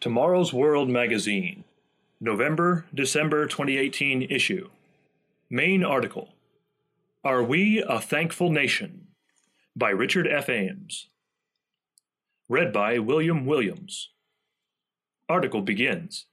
Tomorrow's 0.00 0.52
World 0.52 0.88
Magazine, 0.88 1.64
November 2.20 2.86
December 2.94 3.48
2018 3.48 4.22
issue. 4.30 4.70
Main 5.50 5.82
article 5.82 6.34
Are 7.24 7.42
We 7.42 7.82
a 7.82 7.98
Thankful 7.98 8.52
Nation? 8.52 9.08
by 9.74 9.90
Richard 9.90 10.28
F. 10.28 10.48
Ames. 10.48 11.08
Read 12.48 12.72
by 12.72 13.00
William 13.00 13.44
Williams. 13.44 14.10
Article 15.28 15.62
begins 15.62 16.26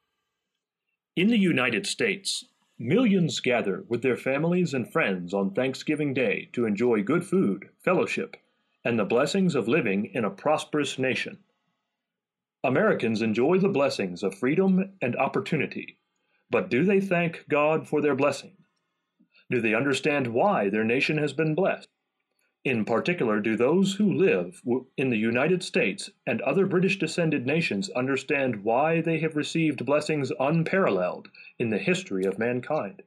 In 1.16 1.29
the 1.29 1.39
United 1.39 1.88
States, 1.88 2.45
millions 2.77 3.39
gather 3.39 3.84
with 3.89 4.04
their 4.04 4.16
families 4.16 4.75
and 4.75 4.93
friends 4.93 5.34
on 5.34 5.50
Thanksgiving 5.50 6.13
Day 6.13 6.50
to 6.54 6.68
enjoy 6.68 7.02
good 7.02 7.25
food, 7.25 7.70
fellowship, 7.84 8.38
and 8.84 9.00
the 9.00 9.05
blessings 9.05 9.55
of 9.55 9.68
living 9.68 10.11
in 10.13 10.23
a 10.23 10.29
prosperous 10.29 11.00
nation. 11.00 11.39
Americans 12.66 13.21
enjoy 13.21 13.59
the 13.59 13.70
blessings 13.70 14.23
of 14.23 14.36
freedom 14.36 14.97
and 15.02 15.15
opportunity, 15.15 16.00
but 16.50 16.69
do 16.69 16.83
they 16.83 17.00
thank 17.00 17.46
God 17.47 17.88
for 17.88 18.01
their 18.01 18.15
blessing? 18.15 18.57
Do 19.50 19.61
they 19.61 19.75
understand 19.75 20.28
why 20.28 20.69
their 20.69 20.83
nation 20.83 21.18
has 21.19 21.32
been 21.32 21.54
blessed? 21.54 21.88
In 22.64 22.83
particular, 22.83 23.39
do 23.39 23.55
those 23.55 23.93
who 23.93 24.11
live 24.11 24.60
in 24.97 25.11
the 25.11 25.18
United 25.18 25.61
States 25.61 26.10
and 26.25 26.41
other 26.41 26.65
British 26.65 26.97
descended 26.97 27.46
nations 27.46 27.91
understand 27.91 28.64
why 28.64 29.02
they 29.02 29.19
have 29.19 29.36
received 29.36 29.86
blessings 29.86 30.32
unparalleled 30.39 31.27
in 31.60 31.69
the 31.69 31.77
history 31.77 32.25
of 32.25 32.39
mankind? 32.39 33.03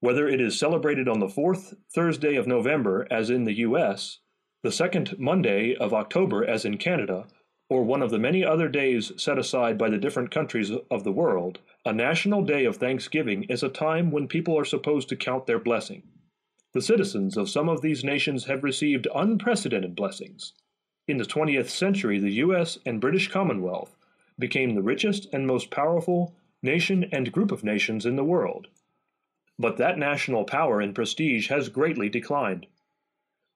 Whether 0.00 0.26
it 0.26 0.40
is 0.40 0.58
celebrated 0.58 1.08
on 1.08 1.20
the 1.20 1.28
fourth 1.28 1.74
Thursday 1.94 2.36
of 2.36 2.46
November, 2.46 3.06
as 3.10 3.28
in 3.28 3.44
the 3.44 3.58
U.S., 3.58 4.20
the 4.62 4.72
second 4.72 5.18
Monday 5.18 5.76
of 5.76 5.92
October, 5.92 6.42
as 6.42 6.64
in 6.64 6.78
Canada, 6.78 7.26
or 7.72 7.82
one 7.82 8.02
of 8.02 8.10
the 8.10 8.18
many 8.18 8.44
other 8.44 8.68
days 8.68 9.12
set 9.16 9.38
aside 9.38 9.78
by 9.78 9.88
the 9.88 9.96
different 9.96 10.30
countries 10.30 10.70
of 10.90 11.04
the 11.04 11.10
world, 11.10 11.58
a 11.86 11.92
national 11.92 12.42
day 12.42 12.66
of 12.66 12.76
thanksgiving 12.76 13.44
is 13.44 13.62
a 13.62 13.70
time 13.70 14.10
when 14.10 14.28
people 14.28 14.58
are 14.58 14.64
supposed 14.66 15.08
to 15.08 15.16
count 15.16 15.46
their 15.46 15.58
blessing. 15.58 16.02
The 16.74 16.82
citizens 16.82 17.38
of 17.38 17.48
some 17.48 17.70
of 17.70 17.80
these 17.80 18.04
nations 18.04 18.44
have 18.44 18.62
received 18.62 19.08
unprecedented 19.14 19.96
blessings. 19.96 20.52
In 21.08 21.16
the 21.16 21.24
20th 21.24 21.70
century, 21.70 22.18
the 22.18 22.34
U.S. 22.44 22.76
and 22.84 23.00
British 23.00 23.30
Commonwealth 23.30 23.96
became 24.38 24.74
the 24.74 24.82
richest 24.82 25.26
and 25.32 25.46
most 25.46 25.70
powerful 25.70 26.34
nation 26.62 27.08
and 27.10 27.32
group 27.32 27.50
of 27.50 27.64
nations 27.64 28.04
in 28.04 28.16
the 28.16 28.24
world. 28.24 28.66
But 29.58 29.78
that 29.78 29.96
national 29.96 30.44
power 30.44 30.82
and 30.82 30.94
prestige 30.94 31.48
has 31.48 31.70
greatly 31.70 32.10
declined. 32.10 32.66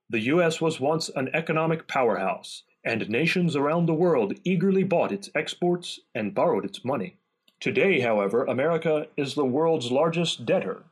The 0.08 0.20
U.S. 0.20 0.58
was 0.58 0.80
once 0.80 1.10
an 1.14 1.28
economic 1.34 1.86
powerhouse, 1.86 2.62
and 2.86 3.10
nations 3.10 3.56
around 3.56 3.86
the 3.86 3.94
world 3.94 4.34
eagerly 4.44 4.84
bought 4.84 5.10
its 5.10 5.28
exports 5.34 5.98
and 6.14 6.34
borrowed 6.34 6.64
its 6.64 6.84
money. 6.84 7.16
Today, 7.58 8.00
however, 8.00 8.44
America 8.44 9.08
is 9.16 9.34
the 9.34 9.44
world's 9.44 9.90
largest 9.90 10.46
debtor, 10.46 10.84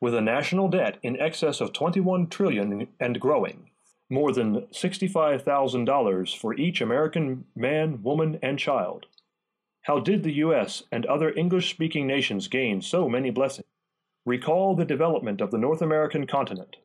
with 0.00 0.14
a 0.14 0.20
national 0.20 0.68
debt 0.68 0.98
in 1.02 1.20
excess 1.20 1.60
of 1.60 1.72
21 1.72 2.28
trillion 2.28 2.86
and 3.00 3.20
growing, 3.20 3.70
more 4.08 4.32
than 4.32 4.62
$65,000 4.66 6.38
for 6.38 6.54
each 6.54 6.80
American 6.80 7.46
man, 7.56 8.02
woman, 8.02 8.38
and 8.42 8.58
child. 8.58 9.06
How 9.82 9.98
did 9.98 10.22
the 10.22 10.34
US 10.34 10.84
and 10.92 11.04
other 11.06 11.32
English-speaking 11.32 12.06
nations 12.06 12.46
gain 12.46 12.80
so 12.80 13.08
many 13.08 13.30
blessings? 13.30 13.66
Recall 14.24 14.76
the 14.76 14.84
development 14.84 15.40
of 15.40 15.50
the 15.50 15.58
North 15.58 15.82
American 15.82 16.26
continent. 16.26 16.76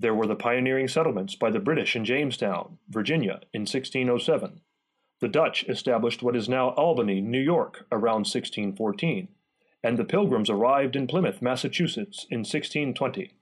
There 0.00 0.14
were 0.14 0.26
the 0.26 0.34
pioneering 0.34 0.88
settlements 0.88 1.34
by 1.34 1.50
the 1.50 1.60
British 1.60 1.94
in 1.94 2.06
Jamestown, 2.06 2.78
Virginia, 2.88 3.42
in 3.52 3.66
1607. 3.66 4.62
The 5.20 5.28
Dutch 5.28 5.62
established 5.68 6.22
what 6.22 6.34
is 6.34 6.48
now 6.48 6.70
Albany, 6.70 7.20
New 7.20 7.38
York, 7.38 7.86
around 7.92 8.24
1614, 8.24 9.28
and 9.84 9.98
the 9.98 10.06
Pilgrims 10.06 10.48
arrived 10.48 10.96
in 10.96 11.06
Plymouth, 11.06 11.42
Massachusetts, 11.42 12.24
in 12.30 12.38
1620. 12.38 13.34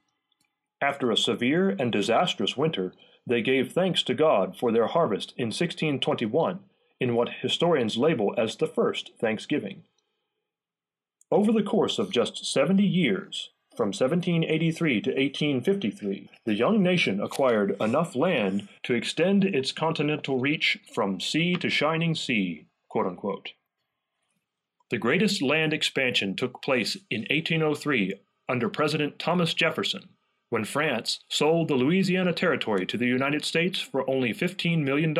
After 0.80 1.12
a 1.12 1.16
severe 1.16 1.70
and 1.70 1.92
disastrous 1.92 2.56
winter, 2.56 2.92
they 3.24 3.40
gave 3.40 3.70
thanks 3.70 4.02
to 4.02 4.14
God 4.14 4.56
for 4.56 4.72
their 4.72 4.88
harvest 4.88 5.34
in 5.36 5.50
1621 5.50 6.58
in 6.98 7.14
what 7.14 7.34
historians 7.40 7.96
label 7.96 8.34
as 8.36 8.56
the 8.56 8.66
first 8.66 9.12
Thanksgiving. 9.20 9.84
Over 11.30 11.52
the 11.52 11.62
course 11.62 12.00
of 12.00 12.10
just 12.10 12.44
70 12.44 12.82
years, 12.82 13.50
from 13.78 13.90
1783 13.90 15.00
to 15.02 15.10
1853, 15.10 16.28
the 16.44 16.54
young 16.54 16.82
nation 16.82 17.20
acquired 17.20 17.76
enough 17.80 18.16
land 18.16 18.68
to 18.82 18.92
extend 18.92 19.44
its 19.44 19.70
continental 19.70 20.40
reach 20.40 20.80
from 20.92 21.20
sea 21.20 21.54
to 21.54 21.70
shining 21.70 22.12
sea, 22.12 22.66
The 24.90 24.98
greatest 24.98 25.40
land 25.40 25.72
expansion 25.72 26.34
took 26.34 26.60
place 26.60 26.96
in 27.08 27.20
1803 27.30 28.14
under 28.48 28.68
President 28.68 29.16
Thomas 29.20 29.54
Jefferson, 29.54 30.08
when 30.50 30.64
France 30.64 31.20
sold 31.28 31.68
the 31.68 31.76
Louisiana 31.76 32.32
Territory 32.32 32.84
to 32.84 32.96
the 32.96 33.06
United 33.06 33.44
States 33.44 33.78
for 33.78 34.10
only 34.10 34.34
$15 34.34 34.82
million, 34.82 35.14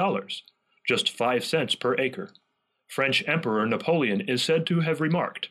just 0.85 1.17
5 1.17 1.45
cents 1.45 1.77
per 1.77 1.95
acre. 1.97 2.33
French 2.89 3.23
Emperor 3.29 3.65
Napoleon 3.67 4.21
is 4.23 4.43
said 4.43 4.67
to 4.67 4.81
have 4.81 5.01
remarked, 5.01 5.49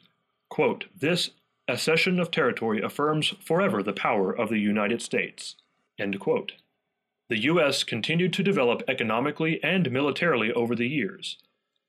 quote, 0.50 0.88
This 0.94 1.30
a 1.70 1.78
cession 1.78 2.18
of 2.20 2.32
territory 2.32 2.82
affirms 2.82 3.34
forever 3.44 3.84
the 3.84 3.92
power 3.92 4.32
of 4.32 4.50
the 4.50 4.60
United 4.60 5.02
States. 5.02 5.56
The 5.98 6.48
U.S. 7.30 7.84
continued 7.84 8.32
to 8.34 8.44
develop 8.44 8.84
economically 8.88 9.62
and 9.62 9.92
militarily 9.92 10.54
over 10.54 10.76
the 10.76 10.88
years. 10.88 11.38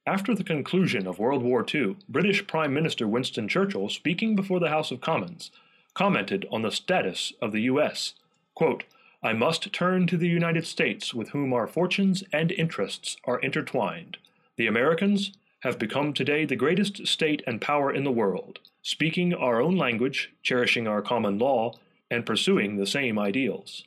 After 0.05 0.35
the 0.35 0.43
conclusion 0.43 1.07
of 1.07 1.21
World 1.21 1.43
War 1.43 1.65
II, 1.73 1.97
British 2.09 2.47
Prime 2.47 2.75
Minister 2.75 3.07
Winston 3.07 3.47
Churchill, 3.47 3.89
speaking 3.89 4.35
before 4.35 4.59
the 4.59 4.71
House 4.71 4.91
of 4.91 5.01
Commons, 5.01 5.53
commented 5.95 6.45
on 6.51 6.63
the 6.63 6.73
status 6.73 7.33
of 7.41 7.53
the 7.53 7.63
U.S. 7.63 8.15
Quote, 8.55 8.85
I 9.23 9.33
must 9.33 9.73
turn 9.73 10.09
to 10.09 10.17
the 10.17 10.29
United 10.29 10.67
States 10.67 11.15
with 11.15 11.31
whom 11.31 11.53
our 11.53 11.69
fortunes 11.69 12.25
and 12.33 12.51
interests 12.51 13.17
are 13.25 13.39
intertwined. 13.41 14.17
The 14.57 14.67
Americans 14.67 15.33
have 15.61 15.79
become 15.79 16.13
today 16.13 16.45
the 16.45 16.57
greatest 16.57 17.07
state 17.07 17.43
and 17.47 17.61
power 17.61 17.93
in 17.93 18.05
the 18.05 18.13
world 18.13 18.61
speaking 18.89 19.35
our 19.35 19.61
own 19.61 19.77
language, 19.77 20.33
cherishing 20.43 20.89
our 20.89 21.03
common 21.03 21.39
law, 21.39 21.75
and 22.11 22.25
pursuing 22.25 22.77
the 22.79 22.87
same 22.87 23.19
ideals. 23.19 23.85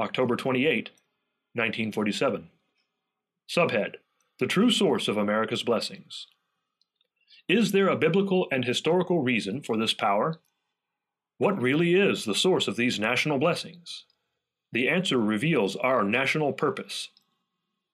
October 0.00 0.34
28, 0.34 0.88
1947. 1.52 2.48
Subhead 3.46 3.96
The 4.38 4.46
True 4.46 4.70
Source 4.70 5.08
of 5.08 5.18
America's 5.18 5.62
Blessings. 5.62 6.26
Is 7.50 7.72
there 7.72 7.88
a 7.88 7.96
biblical 7.96 8.48
and 8.50 8.64
historical 8.64 9.22
reason 9.22 9.60
for 9.60 9.76
this 9.76 9.92
power? 9.92 10.40
What 11.36 11.60
really 11.60 11.96
is 11.96 12.24
the 12.24 12.34
source 12.34 12.68
of 12.68 12.76
these 12.76 12.98
national 12.98 13.36
blessings? 13.38 14.06
The 14.72 14.88
answer 14.88 15.18
reveals 15.18 15.76
our 15.76 16.02
national 16.02 16.54
purpose. 16.54 17.10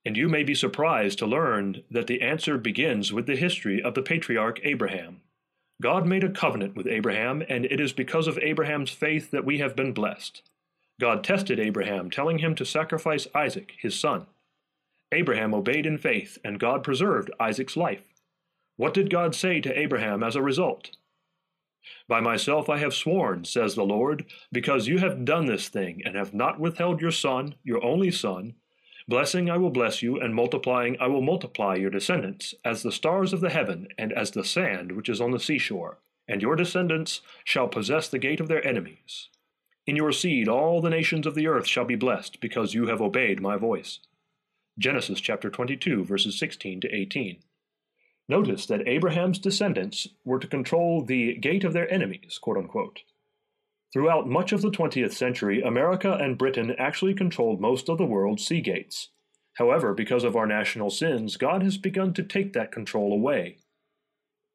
And 0.06 0.16
you 0.16 0.28
may 0.28 0.44
be 0.44 0.54
surprised 0.54 1.18
to 1.18 1.26
learn 1.26 1.82
that 1.90 2.06
the 2.06 2.22
answer 2.22 2.56
begins 2.56 3.12
with 3.12 3.26
the 3.26 3.34
history 3.34 3.82
of 3.82 3.94
the 3.94 4.02
patriarch 4.02 4.60
Abraham. 4.62 5.22
God 5.82 6.06
made 6.06 6.22
a 6.22 6.30
covenant 6.30 6.76
with 6.76 6.86
Abraham, 6.86 7.42
and 7.48 7.64
it 7.64 7.80
is 7.80 7.92
because 7.92 8.28
of 8.28 8.38
Abraham's 8.38 8.92
faith 8.92 9.32
that 9.32 9.44
we 9.44 9.58
have 9.58 9.74
been 9.74 9.92
blessed. 9.92 10.40
God 11.00 11.24
tested 11.24 11.58
Abraham, 11.58 12.08
telling 12.08 12.38
him 12.38 12.54
to 12.54 12.64
sacrifice 12.64 13.26
Isaac, 13.34 13.72
his 13.80 13.98
son. 13.98 14.26
Abraham 15.10 15.52
obeyed 15.52 15.84
in 15.84 15.98
faith, 15.98 16.38
and 16.44 16.60
God 16.60 16.84
preserved 16.84 17.32
Isaac's 17.40 17.76
life. 17.76 18.04
What 18.76 18.94
did 18.94 19.10
God 19.10 19.34
say 19.34 19.60
to 19.60 19.76
Abraham 19.76 20.22
as 20.22 20.36
a 20.36 20.42
result? 20.42 20.92
By 22.06 22.20
myself 22.20 22.70
I 22.70 22.78
have 22.78 22.94
sworn, 22.94 23.44
says 23.44 23.74
the 23.74 23.82
Lord, 23.82 24.26
because 24.52 24.86
you 24.86 24.98
have 24.98 25.24
done 25.24 25.46
this 25.46 25.68
thing, 25.68 26.00
and 26.04 26.14
have 26.14 26.32
not 26.32 26.60
withheld 26.60 27.00
your 27.00 27.10
son, 27.10 27.56
your 27.64 27.82
only 27.84 28.12
son, 28.12 28.54
Blessing 29.08 29.50
I 29.50 29.56
will 29.56 29.70
bless 29.70 30.02
you, 30.02 30.20
and 30.20 30.34
multiplying 30.34 30.96
I 31.00 31.08
will 31.08 31.22
multiply 31.22 31.74
your 31.74 31.90
descendants, 31.90 32.54
as 32.64 32.82
the 32.82 32.92
stars 32.92 33.32
of 33.32 33.40
the 33.40 33.50
heaven, 33.50 33.88
and 33.98 34.12
as 34.12 34.30
the 34.30 34.44
sand 34.44 34.92
which 34.92 35.08
is 35.08 35.20
on 35.20 35.32
the 35.32 35.40
seashore. 35.40 35.98
And 36.28 36.40
your 36.40 36.54
descendants 36.54 37.20
shall 37.44 37.68
possess 37.68 38.08
the 38.08 38.18
gate 38.18 38.40
of 38.40 38.48
their 38.48 38.64
enemies. 38.66 39.28
In 39.86 39.96
your 39.96 40.12
seed 40.12 40.46
all 40.48 40.80
the 40.80 40.90
nations 40.90 41.26
of 41.26 41.34
the 41.34 41.48
earth 41.48 41.66
shall 41.66 41.84
be 41.84 41.96
blessed, 41.96 42.40
because 42.40 42.74
you 42.74 42.86
have 42.86 43.00
obeyed 43.00 43.40
my 43.40 43.56
voice. 43.56 43.98
Genesis 44.78 45.20
chapter 45.20 45.50
22, 45.50 46.04
verses 46.04 46.38
16 46.38 46.82
to 46.82 46.94
18. 46.94 47.38
Notice 48.28 48.66
that 48.66 48.86
Abraham's 48.86 49.38
descendants 49.38 50.08
were 50.24 50.38
to 50.38 50.46
control 50.46 51.04
the 51.04 51.34
gate 51.36 51.64
of 51.64 51.72
their 51.72 51.92
enemies, 51.92 52.38
quote 52.40 52.56
unquote. 52.56 53.00
Throughout 53.92 54.26
much 54.26 54.52
of 54.52 54.62
the 54.62 54.70
20th 54.70 55.12
century, 55.12 55.60
America 55.60 56.14
and 56.14 56.38
Britain 56.38 56.74
actually 56.78 57.12
controlled 57.12 57.60
most 57.60 57.90
of 57.90 57.98
the 57.98 58.06
world's 58.06 58.46
sea 58.46 58.62
gates. 58.62 59.08
However, 59.54 59.92
because 59.92 60.24
of 60.24 60.34
our 60.34 60.46
national 60.46 60.88
sins, 60.88 61.36
God 61.36 61.62
has 61.62 61.76
begun 61.76 62.14
to 62.14 62.22
take 62.22 62.54
that 62.54 62.72
control 62.72 63.12
away. 63.12 63.58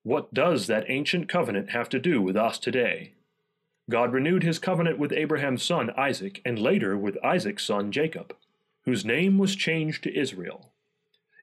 What 0.02 0.34
does 0.34 0.66
that 0.68 0.90
ancient 0.90 1.30
covenant 1.30 1.70
have 1.70 1.88
to 1.90 2.00
do 2.00 2.22
with 2.22 2.36
us 2.36 2.58
today? 2.58 3.14
God 3.90 4.12
renewed 4.12 4.44
his 4.44 4.58
covenant 4.58 4.98
with 4.98 5.14
Abraham's 5.14 5.64
son 5.64 5.92
Isaac 5.96 6.42
and 6.44 6.58
later 6.58 6.98
with 6.98 7.24
Isaac's 7.24 7.66
son 7.66 7.92
Jacob, 7.92 8.36
whose 8.86 9.06
name 9.06 9.38
was 9.38 9.56
changed 9.56 10.04
to 10.04 10.20
Israel. 10.20 10.72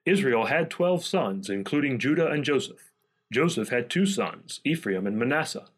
Israel 0.05 0.47
had 0.47 0.69
twelve 0.69 1.05
sons, 1.05 1.49
including 1.49 1.99
Judah 1.99 2.27
and 2.27 2.45
Joseph. 2.45 2.91
Joseph 3.33 3.69
had 3.69 3.89
two 3.89 4.05
sons, 4.05 4.61
Ephraim 4.65 5.07
and 5.07 5.17
Manasseh. 5.17 5.69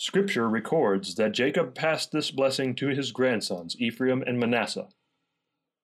Scripture 0.00 0.48
records 0.48 1.16
that 1.16 1.32
Jacob 1.32 1.74
passed 1.74 2.10
this 2.10 2.30
blessing 2.30 2.74
to 2.74 2.86
his 2.86 3.12
grandsons, 3.12 3.76
Ephraim 3.78 4.24
and 4.26 4.40
Manasseh. 4.40 4.88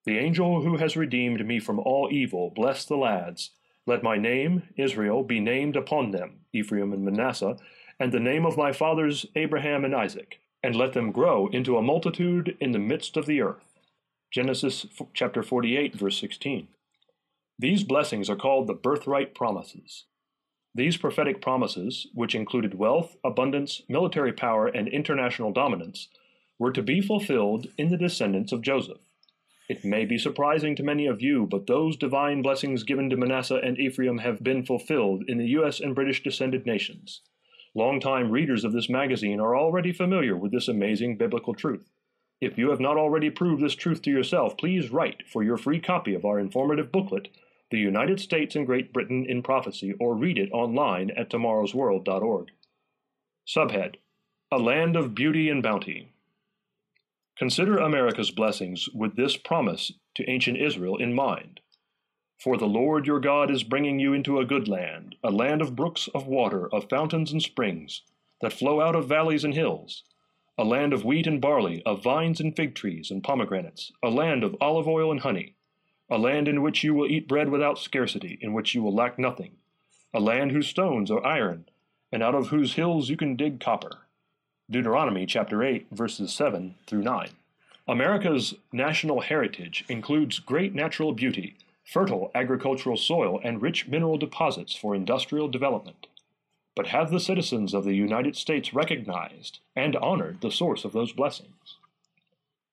The 0.05 0.17
angel 0.17 0.63
who 0.63 0.77
has 0.77 0.97
redeemed 0.97 1.45
me 1.45 1.59
from 1.59 1.77
all 1.77 2.09
evil, 2.11 2.49
bless 2.49 2.83
the 2.83 2.97
lads. 2.97 3.51
Let 3.85 4.01
my 4.01 4.17
name, 4.17 4.63
Israel, 4.75 5.21
be 5.21 5.39
named 5.39 5.75
upon 5.75 6.09
them, 6.09 6.39
Ephraim 6.51 6.93
and 6.93 7.05
Manasseh, 7.05 7.57
and 7.99 8.11
the 8.11 8.19
name 8.19 8.43
of 8.43 8.57
my 8.57 8.71
fathers, 8.71 9.27
Abraham 9.35 9.85
and 9.85 9.93
Isaac, 9.93 10.39
and 10.63 10.75
let 10.75 10.93
them 10.93 11.11
grow 11.11 11.45
into 11.49 11.77
a 11.77 11.83
multitude 11.83 12.57
in 12.59 12.71
the 12.71 12.79
midst 12.79 13.17
of 13.17 13.27
the 13.27 13.41
earth. 13.41 13.75
Genesis 14.31 14.87
chapter 15.13 15.43
48, 15.43 15.93
verse 15.93 16.17
16. 16.19 16.69
These 17.59 17.83
blessings 17.83 18.31
are 18.31 18.35
called 18.35 18.65
the 18.65 18.73
birthright 18.73 19.35
promises. 19.35 20.05
These 20.77 20.97
prophetic 20.97 21.41
promises, 21.41 22.05
which 22.13 22.35
included 22.35 22.75
wealth, 22.75 23.17
abundance, 23.23 23.81
military 23.89 24.31
power, 24.31 24.67
and 24.67 24.87
international 24.87 25.51
dominance, 25.51 26.07
were 26.59 26.71
to 26.71 26.83
be 26.83 27.01
fulfilled 27.01 27.65
in 27.79 27.89
the 27.89 27.97
descendants 27.97 28.51
of 28.51 28.61
Joseph. 28.61 28.99
It 29.67 29.83
may 29.83 30.05
be 30.05 30.19
surprising 30.19 30.75
to 30.75 30.83
many 30.83 31.07
of 31.07 31.19
you, 31.19 31.47
but 31.47 31.65
those 31.65 31.97
divine 31.97 32.43
blessings 32.43 32.83
given 32.83 33.09
to 33.09 33.17
Manasseh 33.17 33.59
and 33.63 33.79
Ephraim 33.79 34.19
have 34.19 34.43
been 34.43 34.63
fulfilled 34.63 35.23
in 35.27 35.39
the 35.39 35.47
U.S. 35.47 35.79
and 35.79 35.95
British 35.95 36.21
descended 36.21 36.67
nations. 36.67 37.21
Longtime 37.73 38.29
readers 38.29 38.63
of 38.63 38.71
this 38.71 38.87
magazine 38.87 39.39
are 39.39 39.57
already 39.57 39.91
familiar 39.91 40.37
with 40.37 40.51
this 40.51 40.67
amazing 40.67 41.17
biblical 41.17 41.55
truth. 41.55 41.89
If 42.39 42.55
you 42.55 42.69
have 42.69 42.79
not 42.79 42.97
already 42.97 43.31
proved 43.31 43.63
this 43.63 43.73
truth 43.73 44.03
to 44.03 44.11
yourself, 44.11 44.55
please 44.57 44.91
write 44.91 45.23
for 45.27 45.43
your 45.43 45.57
free 45.57 45.79
copy 45.79 46.13
of 46.13 46.23
our 46.23 46.37
informative 46.37 46.91
booklet, 46.91 47.29
The 47.69 47.79
United 47.79 48.21
States 48.21 48.55
and 48.55 48.65
Great 48.65 48.93
Britain 48.93 49.25
in 49.27 49.43
Prophecy, 49.43 49.93
or 49.99 50.15
read 50.15 50.37
it 50.37 50.49
online 50.53 51.11
at 51.17 51.29
tomorrowsworld.org. 51.29 52.51
Subhead 53.45 53.95
A 54.49 54.57
Land 54.57 54.95
of 54.95 55.13
Beauty 55.13 55.49
and 55.49 55.61
Bounty. 55.61 56.13
Consider 57.37 57.77
America's 57.77 58.31
blessings 58.31 58.87
with 58.93 59.17
this 59.17 59.35
promise 59.35 59.91
to 60.15 60.29
ancient 60.29 60.57
Israel 60.57 60.95
in 60.95 61.13
mind. 61.13 61.59
For 62.39 62.55
the 62.55 62.67
Lord 62.67 63.05
your 63.05 63.19
God 63.19 63.51
is 63.51 63.63
bringing 63.63 63.99
you 63.99 64.13
into 64.13 64.39
a 64.39 64.45
good 64.45 64.69
land, 64.69 65.15
a 65.21 65.29
land 65.29 65.61
of 65.61 65.75
brooks 65.75 66.07
of 66.15 66.25
water, 66.25 66.73
of 66.73 66.89
fountains 66.89 67.33
and 67.33 67.41
springs, 67.41 68.01
that 68.39 68.53
flow 68.53 68.79
out 68.79 68.95
of 68.95 69.09
valleys 69.09 69.43
and 69.43 69.53
hills, 69.53 70.05
a 70.57 70.63
land 70.63 70.93
of 70.93 71.03
wheat 71.03 71.27
and 71.27 71.41
barley, 71.41 71.83
of 71.83 72.01
vines 72.01 72.39
and 72.39 72.55
fig 72.55 72.75
trees 72.75 73.11
and 73.11 73.25
pomegranates, 73.25 73.91
a 74.01 74.09
land 74.09 74.45
of 74.45 74.55
olive 74.61 74.87
oil 74.87 75.11
and 75.11 75.19
honey, 75.19 75.56
a 76.09 76.17
land 76.17 76.47
in 76.47 76.61
which 76.61 76.83
you 76.83 76.93
will 76.93 77.09
eat 77.09 77.27
bread 77.27 77.49
without 77.49 77.79
scarcity, 77.79 78.37
in 78.41 78.53
which 78.53 78.73
you 78.73 78.81
will 78.81 78.93
lack 78.93 79.19
nothing, 79.19 79.51
a 80.13 80.19
land 80.19 80.51
whose 80.51 80.67
stones 80.67 81.11
are 81.11 81.25
iron, 81.25 81.65
and 82.11 82.23
out 82.23 82.35
of 82.35 82.47
whose 82.47 82.73
hills 82.73 83.09
you 83.09 83.17
can 83.17 83.35
dig 83.35 83.59
copper 83.59 84.07
Deuteronomy 84.69 85.25
chapter 85.25 85.63
8, 85.63 85.87
verses 85.91 86.33
7 86.33 86.75
through 86.85 87.01
9. 87.01 87.29
America's 87.87 88.55
national 88.73 89.21
heritage 89.21 89.85
includes 89.87 90.39
great 90.39 90.75
natural 90.75 91.13
beauty, 91.13 91.55
fertile 91.85 92.31
agricultural 92.35 92.97
soil, 92.97 93.39
and 93.45 93.61
rich 93.61 93.87
mineral 93.87 94.17
deposits 94.17 94.75
for 94.75 94.93
industrial 94.93 95.47
development. 95.47 96.07
But 96.75 96.87
have 96.87 97.11
the 97.11 97.21
citizens 97.21 97.73
of 97.73 97.85
the 97.85 97.93
United 97.93 98.35
States 98.35 98.73
recognized 98.73 99.59
and 99.73 99.95
honored 99.95 100.41
the 100.41 100.51
source 100.51 100.83
of 100.83 100.91
those 100.91 101.13
blessings? 101.13 101.77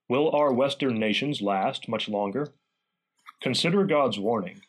Will 0.08 0.32
our 0.32 0.52
Western 0.52 0.98
nations 0.98 1.40
last 1.40 1.88
much 1.88 2.08
longer? 2.08 2.48
Consider 3.44 3.84
God's 3.84 4.18
warning. 4.18 4.62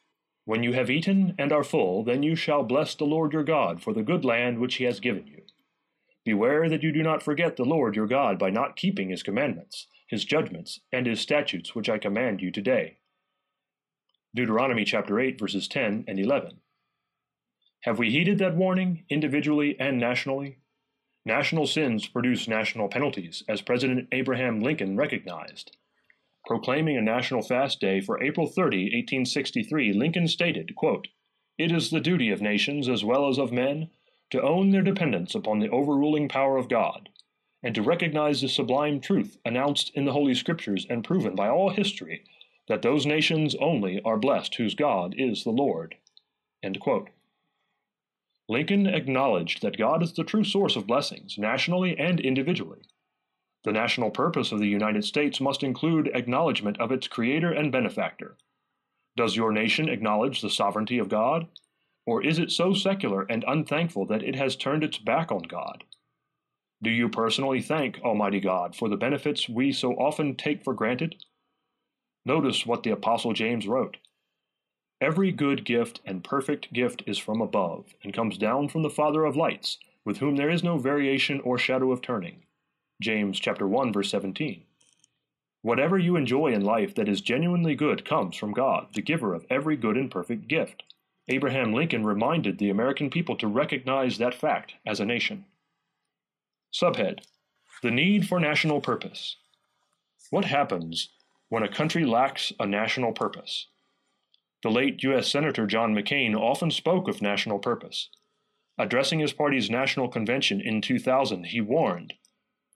When 0.44 0.62
you 0.62 0.74
have 0.74 0.90
eaten 0.90 1.34
and 1.40 1.54
are 1.54 1.64
full, 1.64 2.04
then 2.04 2.24
you 2.24 2.36
shall 2.36 2.62
bless 2.62 2.94
the 2.94 3.06
Lord 3.06 3.32
your 3.32 3.46
God 3.46 3.82
for 3.82 3.94
the 3.94 4.04
good 4.04 4.26
land 4.26 4.60
which 4.60 4.76
he 4.76 4.84
has 4.84 5.00
given 5.00 5.26
you. 5.28 5.44
Beware 6.26 6.68
that 6.68 6.84
you 6.84 6.92
do 6.92 7.02
not 7.02 7.24
forget 7.24 7.56
the 7.56 7.64
Lord 7.64 7.96
your 7.96 8.06
God 8.06 8.38
by 8.38 8.50
not 8.50 8.76
keeping 8.76 9.08
his 9.08 9.24
commandments, 9.24 9.88
his 10.10 10.26
judgments, 10.26 10.82
and 10.92 11.08
his 11.08 11.22
statutes 11.22 11.74
which 11.74 11.88
I 11.88 11.98
command 11.98 12.42
you 12.42 12.52
today. 12.52 12.98
Deuteronomy 14.36 14.84
chapter 14.84 15.22
8 15.22 15.40
verses 15.40 15.70
10 15.70 16.04
and 16.06 16.20
11. 16.20 16.60
Have 17.84 17.98
we 17.98 18.12
heeded 18.12 18.40
that 18.40 18.58
warning, 18.58 19.06
individually 19.10 19.78
and 19.80 20.02
nationally? 20.02 20.58
National 21.24 21.66
sins 21.66 22.10
produce 22.10 22.46
national 22.46 22.90
penalties, 22.90 23.42
as 23.48 23.62
President 23.62 24.10
Abraham 24.12 24.62
Lincoln 24.62 24.98
recognized. 24.98 25.78
Proclaiming 26.46 26.96
a 26.96 27.02
national 27.02 27.42
fast 27.42 27.80
day 27.80 28.00
for 28.00 28.22
April 28.22 28.46
30, 28.46 28.78
1863, 28.84 29.94
Lincoln 29.94 30.28
stated, 30.28 30.76
quote, 30.76 31.08
It 31.58 31.72
is 31.72 31.90
the 31.90 32.00
duty 32.00 32.30
of 32.30 32.40
nations 32.40 32.88
as 32.88 33.04
well 33.04 33.28
as 33.28 33.40
of 33.40 33.52
men 33.52 33.90
to 34.30 34.44
own 34.44 34.70
their 34.70 34.84
dependence 34.84 35.34
upon 35.34 35.58
the 35.58 35.70
overruling 35.70 36.30
power 36.30 36.58
of 36.58 36.70
God, 36.70 37.10
and 37.64 37.74
to 37.74 37.82
recognize 37.82 38.42
the 38.42 38.48
sublime 38.48 39.00
truth 39.00 39.38
announced 39.44 39.92
in 39.96 40.06
the 40.06 40.12
Holy 40.12 40.36
Scriptures 40.36 40.86
and 40.88 41.04
proven 41.04 41.36
by 41.36 41.50
all 41.50 41.72
history 41.72 42.24
that 42.68 42.84
those 42.84 43.08
nations 43.08 43.56
only 43.56 44.00
are 44.04 44.18
blessed 44.18 44.56
whose 44.56 44.76
God 44.76 45.16
is 45.18 45.44
the 45.44 45.52
Lord. 45.52 45.96
Lincoln 48.48 48.86
acknowledged 48.86 49.64
that 49.64 49.78
God 49.78 50.04
is 50.04 50.14
the 50.14 50.24
true 50.24 50.44
source 50.44 50.76
of 50.76 50.86
blessings, 50.86 51.40
nationally 51.40 51.98
and 51.98 52.20
individually. 52.20 52.84
The 53.66 53.72
national 53.72 54.12
purpose 54.12 54.52
of 54.52 54.60
the 54.60 54.68
United 54.68 55.04
States 55.06 55.42
must 55.42 55.64
include 55.64 56.12
acknowledgement 56.14 56.80
of 56.80 56.92
its 56.92 57.08
Creator 57.08 57.52
and 57.52 57.72
benefactor. 57.72 58.38
Does 59.18 59.36
your 59.36 59.52
nation 59.52 59.90
acknowledge 59.90 60.40
the 60.40 60.52
sovereignty 60.52 61.00
of 61.00 61.10
God? 61.10 61.48
Or 62.06 62.24
is 62.24 62.38
it 62.38 62.52
so 62.52 62.76
secular 62.76 63.24
and 63.24 63.44
unthankful 63.48 64.06
that 64.06 64.22
it 64.22 64.36
has 64.36 64.56
turned 64.56 64.84
its 64.84 65.00
back 65.00 65.32
on 65.32 65.42
God? 65.42 65.84
Do 66.84 66.92
you 66.92 67.10
personally 67.10 67.60
thank 67.60 68.00
Almighty 68.04 68.40
God 68.40 68.76
for 68.76 68.88
the 68.88 68.98
benefits 68.98 69.50
we 69.50 69.72
so 69.72 69.94
often 69.94 70.36
take 70.36 70.64
for 70.64 70.76
granted? 70.76 71.16
Notice 72.24 72.68
what 72.68 72.84
the 72.84 72.92
Apostle 72.92 73.34
James 73.34 73.68
wrote. 73.68 73.98
Every 75.02 75.32
good 75.32 75.66
gift 75.66 76.02
and 76.06 76.24
perfect 76.24 76.72
gift 76.72 77.02
is 77.08 77.18
from 77.18 77.42
above, 77.42 77.96
and 78.04 78.14
comes 78.14 78.38
down 78.38 78.70
from 78.70 78.84
the 78.84 78.92
Father 78.92 79.26
of 79.26 79.36
lights, 79.36 79.80
with 80.06 80.20
whom 80.20 80.36
there 80.36 80.52
is 80.52 80.64
no 80.64 80.78
variation 80.78 81.42
or 81.42 81.58
shadow 81.58 81.92
of 81.92 82.04
turning. 82.04 82.45
James 83.02 83.40
chapter 83.40 83.68
1 83.68 83.92
verse 83.92 84.10
17. 84.12 84.64
Whatever 85.62 85.98
you 85.98 86.16
enjoy 86.16 86.54
in 86.54 86.62
life 86.62 86.94
that 86.96 87.10
is 87.10 87.22
genuinely 87.22 87.76
good 87.76 88.06
comes 88.06 88.36
from 88.36 88.54
God, 88.54 88.88
the 88.94 89.02
giver 89.02 89.34
of 89.34 89.46
every 89.50 89.76
good 89.76 89.98
and 89.98 90.12
perfect 90.12 90.48
gift. 90.48 90.84
Abraham 91.28 91.74
Lincoln 91.74 92.06
reminded 92.06 92.58
the 92.58 92.70
American 92.70 93.10
people 93.10 93.36
to 93.38 93.48
recognize 93.48 94.18
that 94.18 94.36
fact 94.36 94.74
as 94.86 95.00
a 95.00 95.06
nation. 95.06 95.46
Subhead 96.72 97.22
The 97.82 97.92
Need 97.92 98.28
for 98.28 98.40
National 98.40 98.80
Purpose. 98.80 99.38
What 100.30 100.46
happens 100.46 101.10
when 101.50 101.64
a 101.64 101.68
country 101.68 102.06
lacks 102.06 102.54
a 102.60 102.66
national 102.66 103.12
purpose? 103.12 103.68
The 104.62 104.70
late 104.70 105.04
U.S. 105.04 105.28
Senator 105.28 105.66
John 105.68 105.94
McCain 105.94 106.36
often 106.36 106.72
spoke 106.72 107.08
of 107.08 107.22
national 107.22 107.60
purpose. 107.60 108.10
Addressing 108.78 109.20
his 109.20 109.34
party's 109.34 109.70
national 109.70 110.10
convention 110.10 110.62
in 110.62 110.82
2000, 110.82 111.46
he 111.48 111.62
warned, 111.62 112.14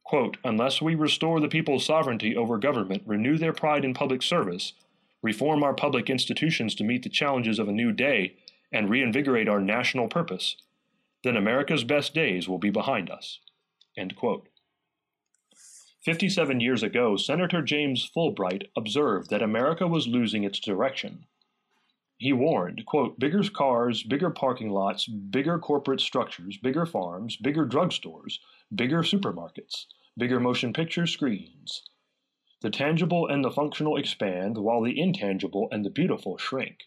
quote, 0.10 0.38
Unless 0.44 0.82
we 0.82 0.96
restore 0.96 1.40
the 1.40 1.48
people's 1.48 1.86
sovereignty 1.86 2.36
over 2.36 2.58
government, 2.58 3.04
renew 3.06 3.38
their 3.38 3.54
pride 3.54 3.86
in 3.86 3.94
public 3.94 4.24
service, 4.24 4.74
reform 5.22 5.64
our 5.64 5.76
public 5.76 6.10
institutions 6.10 6.74
to 6.74 6.84
meet 6.84 7.04
the 7.04 7.10
challenges 7.10 7.60
of 7.60 7.68
a 7.68 7.72
new 7.72 7.92
day, 7.92 8.34
and 8.72 8.90
reinvigorate 8.90 9.48
our 9.48 9.62
national 9.62 10.08
purpose, 10.08 10.56
then 11.24 11.38
America's 11.38 11.84
best 11.84 12.16
days 12.16 12.50
will 12.50 12.58
be 12.58 12.72
behind 12.72 13.12
us. 13.12 13.38
End 13.96 14.16
quote. 14.16 14.48
57 16.04 16.60
years 16.60 16.82
ago, 16.82 17.16
Senator 17.16 17.62
James 17.62 18.10
Fulbright 18.10 18.64
observed 18.76 19.30
that 19.30 19.44
America 19.44 19.86
was 19.86 20.08
losing 20.08 20.44
its 20.44 20.60
direction. 20.60 21.26
He 22.18 22.34
warned, 22.34 22.84
quote, 22.88 23.20
bigger 23.20 23.44
cars, 23.44 24.02
bigger 24.02 24.32
parking 24.32 24.72
lots, 24.72 25.08
bigger 25.08 25.60
corporate 25.60 26.02
structures, 26.02 26.58
bigger 26.58 26.88
farms, 26.88 27.38
bigger 27.38 27.68
drugstores, 27.68 28.40
bigger 28.74 29.04
supermarkets, 29.04 29.86
bigger 30.18 30.40
motion 30.40 30.74
picture 30.74 31.08
screens, 31.08 31.84
the 32.62 32.70
tangible 32.70 33.28
and 33.28 33.44
the 33.44 33.52
functional 33.52 33.98
expand, 33.98 34.58
while 34.58 34.82
the 34.82 35.00
intangible 35.00 35.68
and 35.72 35.86
the 35.86 35.90
beautiful 35.90 36.38
shrink. 36.38 36.86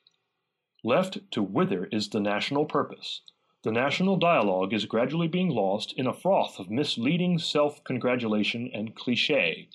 Left 0.84 1.30
to 1.30 1.42
wither 1.42 1.86
is 1.86 2.08
the 2.08 2.20
national 2.20 2.66
purpose. 2.66 3.22
The 3.62 3.70
national 3.72 4.16
dialogue 4.16 4.74
is 4.74 4.86
gradually 4.86 5.28
being 5.28 5.48
lost 5.48 5.92
in 5.96 6.06
a 6.06 6.12
froth 6.12 6.58
of 6.58 6.68
misleading 6.68 7.38
self 7.38 7.84
congratulation 7.84 8.70
and 8.74 8.94
cliche. 8.94 9.68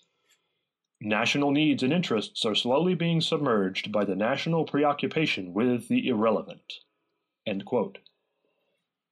National 0.99 1.51
needs 1.51 1.83
and 1.83 1.93
interests 1.93 2.43
are 2.43 2.55
slowly 2.55 2.95
being 2.95 3.21
submerged 3.21 3.91
by 3.91 4.03
the 4.03 4.15
national 4.15 4.65
preoccupation 4.65 5.53
with 5.53 5.87
the 5.87 6.07
irrelevant. 6.07 6.81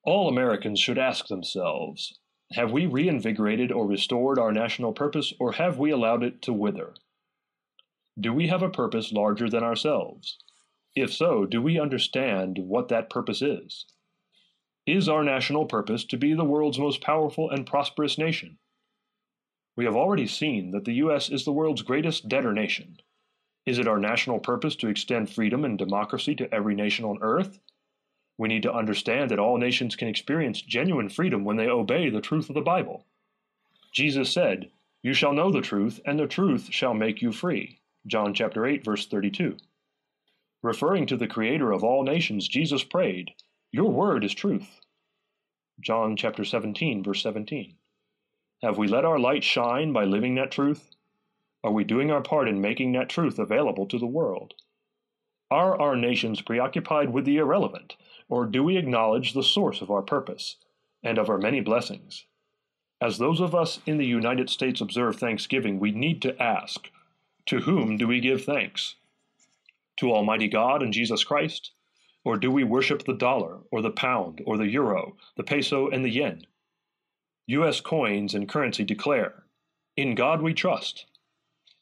All 0.03 0.27
Americans 0.27 0.79
should 0.79 0.97
ask 0.97 1.27
themselves 1.27 2.19
have 2.53 2.71
we 2.71 2.85
reinvigorated 2.85 3.71
or 3.71 3.87
restored 3.87 4.37
our 4.37 4.51
national 4.51 4.93
purpose, 4.93 5.33
or 5.39 5.53
have 5.53 5.77
we 5.77 5.91
allowed 5.91 6.23
it 6.23 6.41
to 6.43 6.53
wither? 6.53 6.93
Do 8.19 8.33
we 8.33 8.47
have 8.47 8.61
a 8.61 8.69
purpose 8.69 9.11
larger 9.11 9.49
than 9.49 9.63
ourselves? 9.63 10.37
If 10.95 11.13
so, 11.13 11.45
do 11.45 11.61
we 11.61 11.79
understand 11.79 12.57
what 12.59 12.87
that 12.87 13.09
purpose 13.09 13.41
is? 13.41 13.85
Is 14.85 15.09
our 15.09 15.23
national 15.23 15.65
purpose 15.65 16.05
to 16.05 16.17
be 16.17 16.33
the 16.33 16.45
world's 16.45 16.79
most 16.79 17.01
powerful 17.01 17.49
and 17.49 17.65
prosperous 17.65 18.17
nation? 18.17 18.59
We 19.75 19.85
have 19.85 19.95
already 19.95 20.27
seen 20.27 20.71
that 20.71 20.85
the 20.85 20.93
U.S. 20.93 21.29
is 21.29 21.43
the 21.43 21.51
world's 21.51 21.81
greatest 21.81 22.29
debtor 22.29 22.53
nation. 22.53 22.97
Is 23.65 23.79
it 23.79 23.87
our 23.87 23.99
national 23.99 24.39
purpose 24.39 24.75
to 24.77 24.87
extend 24.87 25.29
freedom 25.29 25.65
and 25.65 25.77
democracy 25.77 26.35
to 26.35 26.53
every 26.53 26.75
nation 26.75 27.03
on 27.03 27.17
earth? 27.21 27.59
We 28.37 28.49
need 28.49 28.63
to 28.63 28.73
understand 28.73 29.31
that 29.31 29.39
all 29.39 29.57
nations 29.57 29.95
can 29.95 30.07
experience 30.07 30.61
genuine 30.61 31.09
freedom 31.09 31.45
when 31.45 31.57
they 31.57 31.69
obey 31.69 32.09
the 32.09 32.21
truth 32.21 32.49
of 32.49 32.55
the 32.55 32.61
Bible. 32.61 33.05
Jesus 33.93 34.31
said, 34.31 34.69
You 35.01 35.13
shall 35.13 35.33
know 35.33 35.51
the 35.51 35.61
truth, 35.61 36.01
and 36.05 36.19
the 36.19 36.27
truth 36.27 36.67
shall 36.71 36.93
make 36.93 37.21
you 37.21 37.31
free. 37.31 37.79
John 38.05 38.33
chapter 38.33 38.65
8, 38.65 38.83
verse 38.83 39.07
32. 39.07 39.57
Referring 40.61 41.05
to 41.07 41.17
the 41.17 41.27
Creator 41.27 41.71
of 41.71 41.83
all 41.83 42.03
nations, 42.03 42.47
Jesus 42.47 42.83
prayed, 42.83 43.31
Your 43.71 43.91
word 43.91 44.23
is 44.23 44.33
truth. 44.33 44.81
John 45.79 46.17
chapter 46.17 46.43
17, 46.43 47.03
verse 47.03 47.21
17. 47.23 47.75
Have 48.63 48.77
we 48.77 48.87
let 48.87 49.05
our 49.05 49.19
light 49.19 49.43
shine 49.43 49.93
by 49.93 50.05
living 50.05 50.35
that 50.35 50.51
truth? 50.51 50.95
Are 51.63 51.71
we 51.71 51.83
doing 51.83 52.11
our 52.11 52.21
part 52.21 52.47
in 52.47 52.61
making 52.61 52.91
that 52.93 53.09
truth 53.09 53.39
available 53.39 53.85
to 53.87 53.97
the 53.97 54.05
world? 54.05 54.55
Are 55.51 55.79
our 55.79 55.95
nations 55.95 56.41
preoccupied 56.41 57.13
with 57.13 57.25
the 57.25 57.37
irrelevant, 57.37 57.95
or 58.27 58.47
do 58.47 58.63
we 58.63 58.77
acknowledge 58.77 59.33
the 59.33 59.43
source 59.43 59.79
of 59.79 59.91
our 59.91 60.01
purpose 60.01 60.57
and 61.03 61.19
of 61.19 61.29
our 61.29 61.37
many 61.37 61.61
blessings? 61.61 62.25
As 62.99 63.19
those 63.19 63.39
of 63.39 63.53
us 63.53 63.79
in 63.85 63.97
the 63.97 64.07
United 64.07 64.49
States 64.49 64.81
observe 64.81 65.17
Thanksgiving, 65.17 65.79
we 65.79 65.91
need 65.91 66.21
to 66.23 66.41
ask 66.41 66.89
To 67.45 67.59
whom 67.59 67.95
do 67.97 68.07
we 68.07 68.19
give 68.19 68.43
thanks? 68.43 68.95
To 69.97 70.11
Almighty 70.11 70.47
God 70.47 70.81
and 70.81 70.91
Jesus 70.91 71.23
Christ? 71.23 71.73
Or 72.23 72.37
do 72.37 72.49
we 72.49 72.63
worship 72.63 73.03
the 73.03 73.13
dollar, 73.13 73.59
or 73.71 73.83
the 73.83 73.91
pound, 73.91 74.41
or 74.47 74.57
the 74.57 74.67
euro, 74.67 75.15
the 75.37 75.43
peso, 75.43 75.89
and 75.89 76.03
the 76.03 76.09
yen? 76.09 76.47
U.S. 77.45 77.81
coins 77.81 78.33
and 78.33 78.49
currency 78.49 78.83
declare 78.83 79.43
In 79.95 80.15
God 80.15 80.41
we 80.41 80.55
trust. 80.55 81.05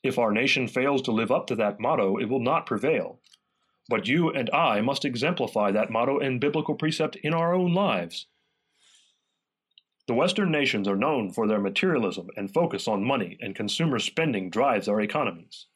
If 0.04 0.20
our 0.20 0.34
nation 0.34 0.68
fails 0.68 1.02
to 1.04 1.14
live 1.14 1.32
up 1.32 1.48
to 1.48 1.56
that 1.56 1.80
motto, 1.80 2.18
it 2.18 2.26
will 2.26 2.42
not 2.42 2.66
prevail. 2.66 3.22
But 3.90 4.08
you 4.08 4.30
and 4.30 4.50
I 4.52 4.82
must 4.82 5.06
exemplify 5.06 5.72
that 5.72 5.90
motto 5.90 6.20
and 6.20 6.40
biblical 6.40 6.76
precept 6.76 7.16
in 7.18 7.34
our 7.34 7.54
own 7.54 7.74
lives. 7.74 8.28
The 10.08 10.14
Western 10.14 10.52
nations 10.52 10.88
are 10.88 10.98
known 10.98 11.32
for 11.32 11.48
their 11.48 11.60
materialism 11.60 12.30
and 12.36 12.54
focus 12.54 12.88
on 12.88 13.06
money, 13.06 13.38
and 13.40 13.56
consumer 13.56 14.00
spending 14.00 14.50
drives 14.50 14.88
our 14.88 15.00
economies. 15.00 15.68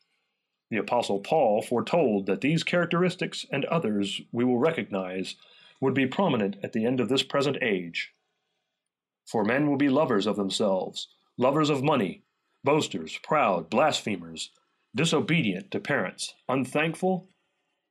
The 0.70 0.78
Apostle 0.78 1.20
Paul 1.22 1.62
foretold 1.62 2.26
that 2.26 2.42
these 2.42 2.64
characteristics 2.64 3.46
and 3.52 3.64
others 3.66 4.20
we 4.34 4.44
will 4.44 4.58
recognize 4.58 5.36
would 5.80 5.94
be 5.94 6.08
prominent 6.08 6.58
at 6.62 6.74
the 6.74 6.86
end 6.86 7.00
of 7.00 7.08
this 7.08 7.24
present 7.24 7.58
age. 7.62 8.14
For 9.26 9.46
men 9.46 9.70
will 9.70 9.78
be 9.78 9.90
lovers 9.90 10.28
of 10.28 10.36
themselves, 10.36 11.08
lovers 11.38 11.70
of 11.70 11.84
money, 11.84 12.24
boasters, 12.64 13.18
proud, 13.24 13.70
blasphemers, 13.70 14.52
disobedient 14.94 15.72
to 15.72 15.80
parents, 15.80 16.34
unthankful, 16.50 17.30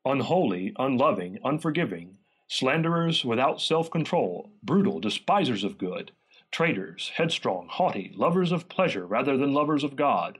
unholy, 0.07 0.73
unloving, 0.79 1.37
unforgiving, 1.45 2.17
slanderers 2.47 3.25
without 3.25 3.61
self 3.61 3.91
control, 3.91 4.53
brutal, 4.63 5.01
despisers 5.01 5.65
of 5.65 5.77
good, 5.77 6.13
traitors, 6.53 7.11
headstrong, 7.17 7.67
haughty, 7.69 8.13
lovers 8.15 8.53
of 8.53 8.69
pleasure 8.69 9.05
rather 9.05 9.37
than 9.37 9.53
lovers 9.53 9.83
of 9.83 9.97
God, 9.97 10.39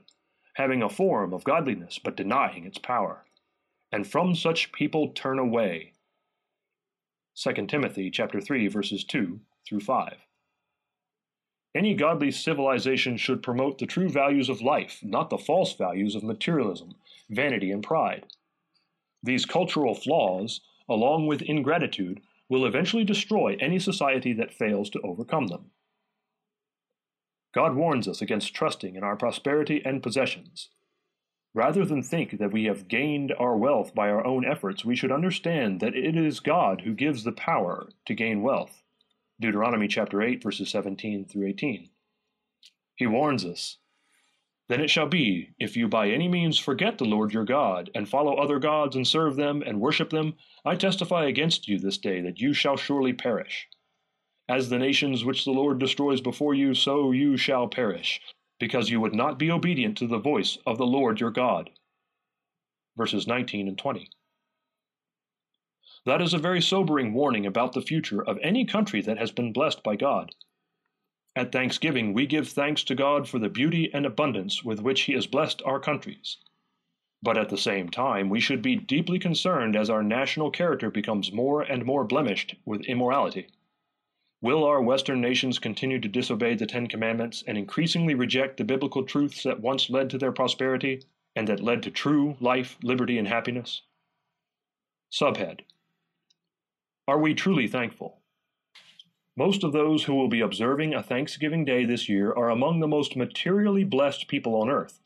having 0.53 0.81
a 0.81 0.89
form 0.89 1.33
of 1.33 1.43
godliness 1.43 1.99
but 1.99 2.15
denying 2.15 2.65
its 2.65 2.77
power. 2.77 3.25
And 3.91 4.07
from 4.07 4.35
such 4.35 4.71
people 4.71 5.09
turn 5.09 5.37
away. 5.37 5.93
2 7.35 7.67
Timothy 7.67 8.09
chapter 8.09 8.41
3 8.41 8.67
verses 8.69 9.03
2 9.03 9.39
through 9.67 9.81
5. 9.81 10.15
Any 11.75 11.93
godly 11.93 12.31
civilization 12.31 13.17
should 13.17 13.43
promote 13.43 13.77
the 13.77 13.85
true 13.85 14.09
values 14.09 14.49
of 14.49 14.61
life, 14.61 14.99
not 15.03 15.29
the 15.29 15.37
false 15.37 15.73
values 15.73 16.15
of 16.15 16.23
materialism, 16.23 16.95
vanity, 17.29 17.69
and 17.69 17.83
pride. 17.83 18.25
These 19.23 19.45
cultural 19.45 19.95
flaws, 19.95 20.61
along 20.89 21.27
with 21.27 21.41
ingratitude, 21.41 22.21
will 22.49 22.65
eventually 22.65 23.03
destroy 23.03 23.57
any 23.59 23.79
society 23.79 24.33
that 24.33 24.53
fails 24.53 24.89
to 24.91 25.01
overcome 25.01 25.47
them. 25.47 25.71
God 27.53 27.75
warns 27.75 28.07
us 28.07 28.21
against 28.21 28.53
trusting 28.53 28.95
in 28.95 29.03
our 29.03 29.15
prosperity 29.15 29.81
and 29.83 30.03
possessions. 30.03 30.69
Rather 31.53 31.85
than 31.85 32.03
think 32.03 32.37
that 32.37 32.51
we 32.51 32.65
have 32.65 32.87
gained 32.87 33.33
our 33.39 33.57
wealth 33.57 33.95
by 33.95 34.09
our 34.09 34.23
own 34.23 34.45
efforts, 34.45 34.85
we 34.85 34.95
should 34.95 35.11
understand 35.11 35.79
that 35.79 35.95
it 35.95 36.15
is 36.15 36.39
God 36.39 36.81
who 36.81 36.93
gives 36.93 37.23
the 37.23 37.31
power 37.31 37.89
to 38.05 38.13
gain 38.13 38.43
wealth. 38.43 38.83
Deuteronomy 39.39 39.87
chapter 39.87 40.21
8 40.21 40.43
verses 40.43 40.69
17 40.69 41.25
through 41.25 41.47
18. 41.47 41.89
He 42.95 43.07
warns 43.07 43.43
us, 43.43 43.77
Then 44.69 44.81
it 44.81 44.89
shall 44.89 45.07
be, 45.07 45.51
if 45.59 45.77
you 45.77 45.87
by 45.87 46.09
any 46.09 46.27
means 46.27 46.59
forget 46.59 46.97
the 46.97 47.05
Lord 47.05 47.33
your 47.33 47.45
God, 47.45 47.89
and 47.95 48.07
follow 48.07 48.35
other 48.35 48.59
gods 48.59 48.97
and 48.97 49.07
serve 49.07 49.37
them 49.37 49.61
and 49.61 49.79
worship 49.79 50.09
them, 50.09 50.35
I 50.65 50.75
testify 50.75 51.25
against 51.25 51.69
you 51.69 51.79
this 51.79 51.97
day 51.97 52.19
that 52.21 52.41
you 52.41 52.53
shall 52.53 52.75
surely 52.75 53.13
perish. 53.13 53.67
As 54.49 54.69
the 54.69 54.77
nations 54.77 55.23
which 55.23 55.45
the 55.45 55.51
Lord 55.51 55.79
destroys 55.79 56.19
before 56.19 56.53
you, 56.53 56.73
so 56.73 57.11
you 57.11 57.37
shall 57.37 57.67
perish, 57.67 58.19
because 58.59 58.89
you 58.89 58.99
would 58.99 59.15
not 59.15 59.39
be 59.39 59.51
obedient 59.51 59.97
to 59.99 60.07
the 60.07 60.19
voice 60.19 60.57
of 60.65 60.77
the 60.77 60.85
Lord 60.85 61.21
your 61.21 61.31
God. 61.31 61.69
Verses 62.97 63.25
19 63.25 63.69
and 63.69 63.77
20. 63.77 64.09
That 66.05 66.21
is 66.21 66.33
a 66.33 66.37
very 66.37 66.61
sobering 66.61 67.13
warning 67.13 67.45
about 67.45 67.73
the 67.73 67.81
future 67.81 68.23
of 68.23 68.37
any 68.41 68.65
country 68.65 69.01
that 69.01 69.17
has 69.17 69.31
been 69.31 69.53
blessed 69.53 69.83
by 69.83 69.95
God. 69.95 70.33
At 71.37 71.51
Thanksgiving, 71.51 72.13
we 72.13 72.25
give 72.25 72.49
thanks 72.49 72.83
to 72.85 72.95
God 72.95 73.29
for 73.29 73.37
the 73.37 73.47
beauty 73.47 73.93
and 73.93 74.07
abundance 74.07 74.63
with 74.63 74.81
which 74.81 75.01
He 75.01 75.13
has 75.13 75.27
blessed 75.27 75.61
our 75.63 75.79
countries. 75.79 76.37
But 77.21 77.37
at 77.37 77.49
the 77.49 77.59
same 77.59 77.89
time, 77.89 78.27
we 78.31 78.39
should 78.39 78.63
be 78.63 78.75
deeply 78.75 79.19
concerned 79.19 79.75
as 79.75 79.87
our 79.87 80.01
national 80.01 80.49
character 80.49 80.89
becomes 80.89 81.31
more 81.31 81.61
and 81.61 81.85
more 81.85 82.05
blemished 82.05 82.55
with 82.65 82.81
immorality. 82.85 83.49
Will 84.41 84.63
our 84.63 84.81
Western 84.81 85.21
nations 85.21 85.59
continue 85.59 85.99
to 85.99 86.07
disobey 86.07 86.55
the 86.55 86.65
Ten 86.65 86.87
Commandments 86.87 87.43
and 87.45 87.55
increasingly 87.55 88.15
reject 88.15 88.57
the 88.57 88.63
biblical 88.63 89.03
truths 89.03 89.43
that 89.43 89.59
once 89.59 89.91
led 89.91 90.09
to 90.09 90.17
their 90.17 90.31
prosperity 90.31 91.03
and 91.35 91.47
that 91.47 91.61
led 91.61 91.83
to 91.83 91.91
true 91.91 92.35
life, 92.39 92.79
liberty, 92.81 93.19
and 93.19 93.27
happiness? 93.27 93.83
Subhead 95.11 95.59
are 97.07 97.19
we 97.19 97.35
truly 97.35 97.67
thankful? 97.67 98.16
Most 99.37 99.63
of 99.63 99.71
those 99.71 100.05
who 100.05 100.15
will 100.15 100.27
be 100.27 100.41
observing 100.41 100.95
a 100.95 101.03
Thanksgiving 101.03 101.63
Day 101.63 101.85
this 101.85 102.09
year 102.09 102.33
are 102.33 102.49
among 102.49 102.79
the 102.79 102.87
most 102.87 103.15
materially 103.15 103.83
blessed 103.83 104.27
people 104.27 104.55
on 104.55 104.67
earth. 104.67 104.99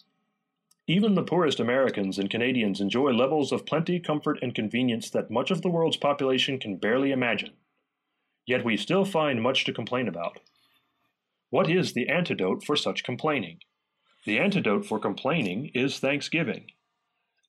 Even 0.88 1.16
the 1.16 1.24
poorest 1.24 1.60
Americans 1.60 2.18
and 2.18 2.30
Canadians 2.30 2.80
enjoy 2.80 3.12
levels 3.12 3.52
of 3.52 3.66
plenty, 3.66 4.00
comfort, 4.00 4.40
and 4.42 4.56
convenience 4.56 5.10
that 5.10 5.30
much 5.30 5.52
of 5.52 5.62
the 5.62 5.70
world's 5.70 5.98
population 5.98 6.60
can 6.60 6.78
barely 6.78 7.12
imagine. 7.12 7.52
Yet 8.46 8.64
we 8.64 8.78
still 8.78 9.04
find 9.04 9.42
much 9.42 9.66
to 9.66 9.74
complain 9.74 10.08
about. 10.08 10.40
What 11.50 11.70
is 11.70 11.92
the 11.92 12.08
antidote 12.08 12.64
for 12.64 12.78
such 12.78 13.04
complaining? 13.04 13.60
The 14.26 14.40
antidote 14.40 14.86
for 14.86 14.98
complaining 14.98 15.72
is 15.74 16.00
thanksgiving. 16.00 16.72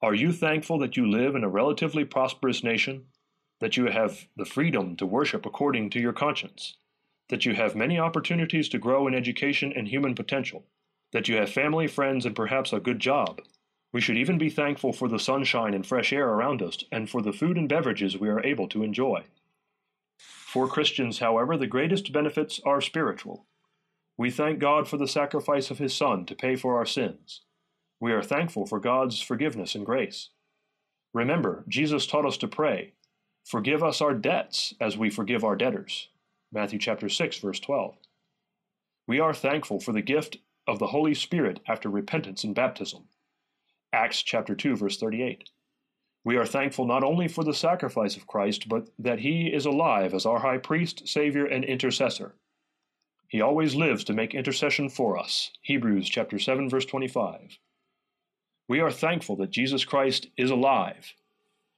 Are 0.03 0.15
you 0.15 0.33
thankful 0.33 0.81
that 0.81 0.97
you 0.97 1.09
live 1.09 1.37
in 1.37 1.45
a 1.45 1.49
relatively 1.49 2.05
prosperous 2.05 2.65
nation 2.65 3.05
that 3.62 3.76
you 3.76 3.87
have 3.87 4.26
the 4.37 4.45
freedom 4.45 4.97
to 4.97 5.07
worship 5.07 5.47
according 5.47 5.88
to 5.88 6.00
your 6.00 6.12
conscience, 6.12 6.78
that 7.28 7.47
you 7.47 7.54
have 7.54 7.76
many 7.76 7.97
opportunities 7.97 8.69
to 8.69 8.76
grow 8.76 9.07
in 9.07 9.14
education 9.14 9.73
and 9.76 9.87
human 9.87 10.16
potential, 10.16 10.64
that 11.12 11.28
you 11.28 11.37
have 11.37 11.49
family, 11.49 11.87
friends, 11.87 12.26
and 12.26 12.35
perhaps 12.35 12.73
a 12.73 12.81
good 12.81 12.99
job. 12.99 13.40
We 13.92 14.00
should 14.00 14.16
even 14.16 14.37
be 14.37 14.50
thankful 14.50 14.92
for 14.92 15.07
the 15.07 15.21
sunshine 15.21 15.75
and 15.75 15.87
fresh 15.87 16.12
air 16.12 16.28
around 16.28 16.61
us 16.61 16.83
and 16.90 17.09
for 17.09 17.23
the 17.23 17.33
food 17.33 17.57
and 17.57 17.69
beverages 17.69 18.19
we 18.19 18.28
are 18.28 18.45
able 18.45 18.66
to 18.66 18.83
enjoy. 18.83 19.26
For 20.19 20.66
Christians, 20.66 21.21
however, 21.21 21.57
the 21.57 21.69
greatest 21.69 22.12
benefits 22.12 22.61
are 22.66 22.81
spiritual. 22.81 23.47
We 24.19 24.33
thank 24.33 24.59
God 24.59 24.88
for 24.88 24.97
the 24.97 25.07
sacrifice 25.07 25.71
of 25.71 25.78
His 25.78 25.95
Son 25.95 26.26
to 26.26 26.35
pay 26.35 26.57
for 26.57 26.78
our 26.78 26.87
sins. 26.87 27.42
We 28.00 28.11
are 28.11 28.25
thankful 28.25 28.66
for 28.66 28.81
God's 28.81 29.21
forgiveness 29.21 29.76
and 29.76 29.87
grace. 29.87 30.31
Remember, 31.14 31.64
Jesus 31.69 32.09
taught 32.09 32.26
us 32.26 32.37
to 32.38 32.49
pray, 32.49 32.95
Forgive 33.44 33.82
us 33.82 34.00
our 34.00 34.14
debts 34.14 34.75
as 34.80 34.96
we 34.96 35.11
forgive 35.11 35.44
our 35.44 35.56
debtors. 35.56 36.08
Matthew 36.52 36.78
chapter 36.78 37.08
6 37.08 37.38
verse 37.38 37.61
12. 37.61 37.96
We 39.06 39.18
are 39.18 39.34
thankful 39.34 39.80
for 39.80 39.92
the 39.92 40.02
gift 40.02 40.38
of 40.66 40.78
the 40.78 40.88
Holy 40.88 41.14
Spirit 41.14 41.61
after 41.66 41.88
repentance 41.88 42.44
and 42.44 42.54
baptism. 42.54 43.08
Acts 43.92 44.22
chapter 44.22 44.54
2 44.54 44.76
verse 44.76 44.96
38. 44.96 45.50
We 46.25 46.37
are 46.37 46.46
thankful 46.46 46.87
not 46.87 47.02
only 47.02 47.26
for 47.26 47.42
the 47.42 47.52
sacrifice 47.52 48.16
of 48.16 48.28
Christ, 48.28 48.68
but 48.68 48.88
that 48.99 49.18
he 49.18 49.49
is 49.49 49.66
alive 49.66 50.14
as 50.14 50.25
our 50.25 50.38
high 50.38 50.58
priest, 50.58 51.08
savior, 51.08 51.44
and 51.44 51.64
intercessor. 51.64 52.37
He 53.26 53.40
always 53.40 53.75
lives 53.75 54.04
to 54.04 54.12
make 54.12 54.34
intercession 54.34 54.88
for 54.88 55.18
us. 55.18 55.50
Hebrews 55.62 56.08
chapter 56.08 56.38
7 56.38 56.70
verse 56.70 56.84
25. 56.84 57.58
We 58.68 58.78
are 58.78 58.92
thankful 58.92 59.34
that 59.37 59.50
Jesus 59.50 59.84
Christ 59.84 60.28
is 60.37 60.50
alive 60.50 61.14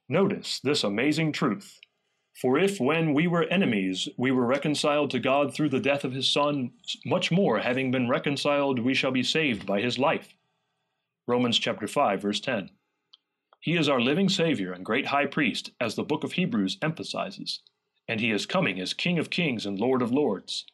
Notice 0.07 0.59
this 0.59 0.83
amazing 0.83 1.31
truth. 1.31 1.79
For 2.39 2.59
if 2.59 2.79
when 2.79 3.13
we 3.13 3.25
were 3.25 3.45
enemies 3.45 4.07
we 4.17 4.29
were 4.29 4.45
reconciled 4.45 5.09
to 5.11 5.19
God 5.19 5.53
through 5.53 5.69
the 5.69 5.79
death 5.79 6.03
of 6.03 6.13
his 6.13 6.29
Son, 6.29 6.71
much 7.05 7.31
more, 7.31 7.59
having 7.59 7.89
been 7.89 8.07
reconciled, 8.07 8.77
we 8.77 8.93
shall 8.93 9.11
be 9.11 9.23
saved 9.23 9.65
by 9.65 9.81
his 9.81 9.97
life. 9.97 10.35
Romans 11.27 11.57
chapter 11.57 11.87
5, 11.87 12.21
verse 12.21 12.39
10. 12.39 12.69
He 13.61 13.75
is 13.75 13.89
our 13.89 13.99
living 13.99 14.29
Savior 14.29 14.73
and 14.73 14.85
great 14.85 15.07
high 15.07 15.25
priest, 15.25 15.71
as 15.81 15.95
the 15.95 16.03
book 16.03 16.23
of 16.23 16.33
Hebrews 16.33 16.77
emphasizes, 16.83 17.61
and 18.07 18.19
he 18.19 18.29
is 18.29 18.45
coming 18.45 18.79
as 18.79 18.93
King 18.93 19.17
of 19.17 19.31
kings 19.31 19.65
and 19.65 19.79
Lord 19.79 20.03
of 20.03 20.11
lords. 20.11 20.67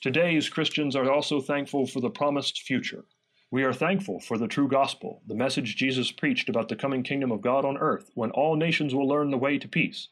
Today's 0.00 0.48
Christians 0.48 0.96
are 0.96 1.08
also 1.08 1.40
thankful 1.40 1.86
for 1.86 2.00
the 2.00 2.10
promised 2.10 2.62
future. 2.62 3.04
We 3.50 3.62
are 3.62 3.72
thankful 3.72 4.18
for 4.18 4.38
the 4.38 4.48
true 4.48 4.66
gospel, 4.66 5.22
the 5.26 5.34
message 5.34 5.76
Jesus 5.76 6.10
preached 6.10 6.48
about 6.48 6.68
the 6.68 6.74
coming 6.74 7.04
kingdom 7.04 7.30
of 7.30 7.42
God 7.42 7.64
on 7.64 7.78
earth, 7.78 8.10
when 8.14 8.32
all 8.32 8.56
nations 8.56 8.92
will 8.92 9.06
learn 9.06 9.30
the 9.30 9.38
way 9.38 9.56
to 9.56 9.68
peace. 9.68 10.08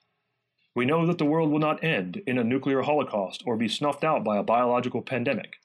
We 0.75 0.85
know 0.85 1.05
that 1.07 1.19
the 1.19 1.25
world 1.25 1.51
will 1.51 1.59
not 1.59 1.83
end 1.83 2.23
in 2.27 2.39
a 2.39 2.45
nuclear 2.45 2.83
holocaust 2.83 3.43
or 3.45 3.57
be 3.57 3.69
snuffed 3.69 4.05
out 4.05 4.23
by 4.23 4.37
a 4.37 4.45
biological 4.45 5.03
pandemic, 5.03 5.57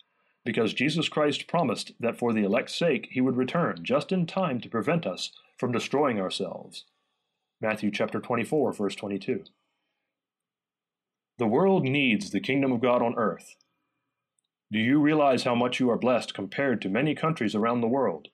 because 0.44 0.74
Jesus 0.74 1.10
Christ 1.10 1.48
promised 1.48 1.92
that 2.00 2.18
for 2.18 2.34
the 2.34 2.44
elect's 2.44 2.76
sake 2.76 3.10
he 3.12 3.22
would 3.22 3.38
return 3.38 3.80
just 3.84 4.12
in 4.12 4.26
time 4.26 4.60
to 4.62 4.70
prevent 4.70 5.06
us 5.06 5.32
from 5.58 5.72
destroying 5.72 6.20
ourselves. 6.20 6.86
Matthew 7.62 7.92
chapter 7.92 8.20
24 8.20 8.74
verse 8.74 8.96
22. 8.96 9.44
The 11.38 11.48
world 11.48 11.84
needs 11.84 12.32
the 12.32 12.40
kingdom 12.40 12.72
of 12.72 12.82
God 12.82 13.02
on 13.02 13.16
earth. 13.16 13.56
Do 14.72 14.78
you 14.78 15.00
realize 15.00 15.44
how 15.44 15.56
much 15.56 15.80
you 15.80 15.90
are 15.90 15.98
blessed 15.98 16.36
compared 16.36 16.80
to 16.82 16.90
many 16.90 17.16
countries 17.16 17.56
around 17.56 17.82
the 17.82 17.88
world? 17.88 18.28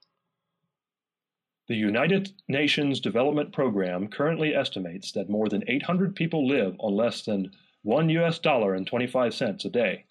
The 1.68 1.76
United 1.76 2.34
Nations 2.50 3.00
Development 3.00 3.54
Program 3.54 4.10
currently 4.10 4.54
estimates 4.54 5.14
that 5.14 5.30
more 5.30 5.48
than 5.48 5.64
800 5.66 6.14
people 6.14 6.46
live 6.46 6.76
on 6.80 6.94
less 6.94 7.24
than 7.24 7.52
1 7.84 8.10
US 8.10 8.38
dollar 8.38 8.74
and 8.74 8.86
25 8.86 9.34
cents 9.34 9.64
a 9.64 9.70
day. 9.70 10.06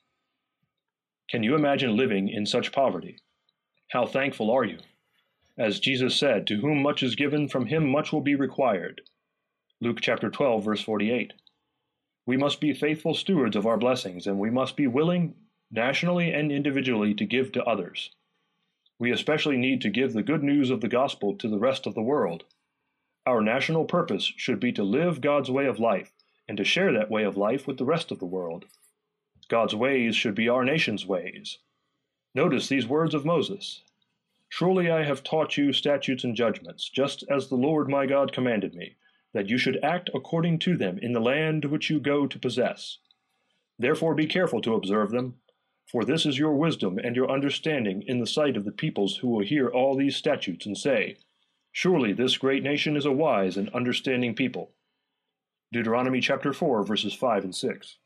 Can 1.28 1.42
you 1.42 1.54
imagine 1.54 1.94
living 1.94 2.30
in 2.30 2.46
such 2.46 2.72
poverty? 2.72 3.18
How 3.90 4.06
thankful 4.06 4.50
are 4.50 4.64
you? 4.64 4.78
As 5.58 5.78
Jesus 5.78 6.16
said, 6.16 6.46
To 6.46 6.56
whom 6.56 6.82
much 6.82 7.02
is 7.02 7.16
given, 7.16 7.48
from 7.48 7.66
him 7.66 7.86
much 7.86 8.12
will 8.12 8.22
be 8.22 8.34
required. 8.34 9.02
Luke 9.78 9.98
chapter 10.00 10.30
12, 10.30 10.64
verse 10.64 10.80
48. 10.80 11.34
We 12.24 12.38
must 12.38 12.62
be 12.62 12.72
faithful 12.72 13.12
stewards 13.12 13.56
of 13.56 13.66
our 13.66 13.76
blessings, 13.76 14.26
and 14.26 14.38
we 14.38 14.50
must 14.50 14.74
be 14.76 14.86
willing, 14.86 15.34
nationally 15.74 16.32
and 16.32 16.52
individually, 16.52 17.12
to 17.14 17.26
give 17.26 17.52
to 17.52 17.64
others. 17.64 18.10
We 18.98 19.10
especially 19.10 19.56
need 19.56 19.80
to 19.82 19.90
give 19.90 20.12
the 20.12 20.22
good 20.22 20.42
news 20.42 20.70
of 20.70 20.80
the 20.80 20.88
gospel 20.88 21.36
to 21.36 21.48
the 21.48 21.58
rest 21.58 21.86
of 21.86 21.94
the 21.94 22.02
world. 22.02 22.44
Our 23.26 23.40
national 23.40 23.84
purpose 23.84 24.32
should 24.36 24.60
be 24.60 24.72
to 24.72 24.84
live 24.84 25.20
God's 25.20 25.50
way 25.50 25.66
of 25.66 25.80
life 25.80 26.12
and 26.46 26.56
to 26.58 26.64
share 26.64 26.92
that 26.92 27.10
way 27.10 27.24
of 27.24 27.36
life 27.36 27.66
with 27.66 27.78
the 27.78 27.84
rest 27.84 28.12
of 28.12 28.20
the 28.20 28.26
world. 28.26 28.66
God's 29.48 29.74
ways 29.74 30.14
should 30.14 30.34
be 30.34 30.48
our 30.48 30.64
nation's 30.64 31.04
ways. 31.04 31.58
Notice 32.34 32.68
these 32.68 32.86
words 32.86 33.14
of 33.14 33.24
Moses 33.24 33.82
Surely 34.48 34.88
I 34.88 35.02
have 35.02 35.24
taught 35.24 35.56
you 35.56 35.72
statutes 35.72 36.22
and 36.22 36.36
judgments, 36.36 36.88
just 36.88 37.24
as 37.28 37.48
the 37.48 37.56
Lord 37.56 37.88
my 37.88 38.06
God 38.06 38.32
commanded 38.32 38.74
me, 38.74 38.94
that 39.32 39.48
you 39.48 39.58
should 39.58 39.82
act 39.82 40.10
according 40.14 40.60
to 40.60 40.76
them 40.76 40.98
in 40.98 41.12
the 41.12 41.20
land 41.20 41.64
which 41.64 41.90
you 41.90 41.98
go 41.98 42.26
to 42.28 42.38
possess. 42.38 42.98
Therefore 43.78 44.14
be 44.14 44.26
careful 44.26 44.60
to 44.60 44.74
observe 44.74 45.10
them, 45.10 45.40
for 45.86 46.04
this 46.04 46.26
is 46.26 46.38
your 46.38 46.54
wisdom 46.54 46.98
and 46.98 47.14
your 47.16 47.30
understanding 47.30 48.02
in 48.06 48.18
the 48.18 48.26
sight 48.26 48.56
of 48.56 48.64
the 48.64 48.72
peoples 48.72 49.18
who 49.18 49.28
will 49.28 49.44
hear 49.44 49.68
all 49.68 49.96
these 49.96 50.16
statutes 50.16 50.66
and 50.66 50.76
say, 50.76 51.16
Surely 51.72 52.12
this 52.12 52.36
great 52.36 52.62
nation 52.62 52.96
is 52.96 53.04
a 53.04 53.12
wise 53.12 53.56
and 53.56 53.68
understanding 53.70 54.34
people. 54.34 54.72
Deuteronomy 55.72 56.20
chapter 56.20 56.52
4, 56.52 56.84
verses 56.84 57.14
5 57.14 57.44
and 57.44 57.54
6. 57.54 57.98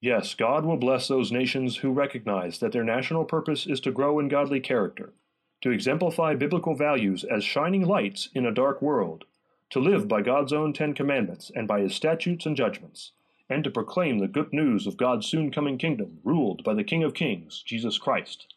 Yes, 0.00 0.34
God 0.34 0.64
will 0.64 0.76
bless 0.76 1.08
those 1.08 1.32
nations 1.32 1.78
who 1.78 1.92
recognize 1.92 2.58
that 2.60 2.72
their 2.72 2.84
national 2.84 3.24
purpose 3.24 3.66
is 3.66 3.80
to 3.80 3.92
grow 3.92 4.18
in 4.18 4.28
godly 4.28 4.60
character 4.60 5.12
to 5.60 5.70
exemplify 5.70 6.34
biblical 6.34 6.74
values 6.74 7.24
as 7.24 7.42
shining 7.42 7.86
lights 7.86 8.28
in 8.34 8.46
a 8.46 8.52
dark 8.52 8.80
world, 8.80 9.24
to 9.70 9.80
live 9.80 10.06
by 10.06 10.22
God's 10.22 10.52
own 10.52 10.72
Ten 10.72 10.94
Commandments 10.94 11.50
and 11.54 11.66
by 11.66 11.80
His 11.80 11.94
statutes 11.94 12.46
and 12.46 12.56
judgments, 12.56 13.12
and 13.48 13.64
to 13.64 13.70
proclaim 13.70 14.18
the 14.18 14.28
good 14.28 14.52
news 14.52 14.86
of 14.86 14.96
God's 14.96 15.26
soon 15.26 15.50
coming 15.50 15.78
kingdom, 15.78 16.18
ruled 16.24 16.62
by 16.64 16.74
the 16.74 16.84
King 16.84 17.02
of 17.02 17.14
Kings, 17.14 17.62
Jesus 17.64 17.98
Christ. 17.98 18.54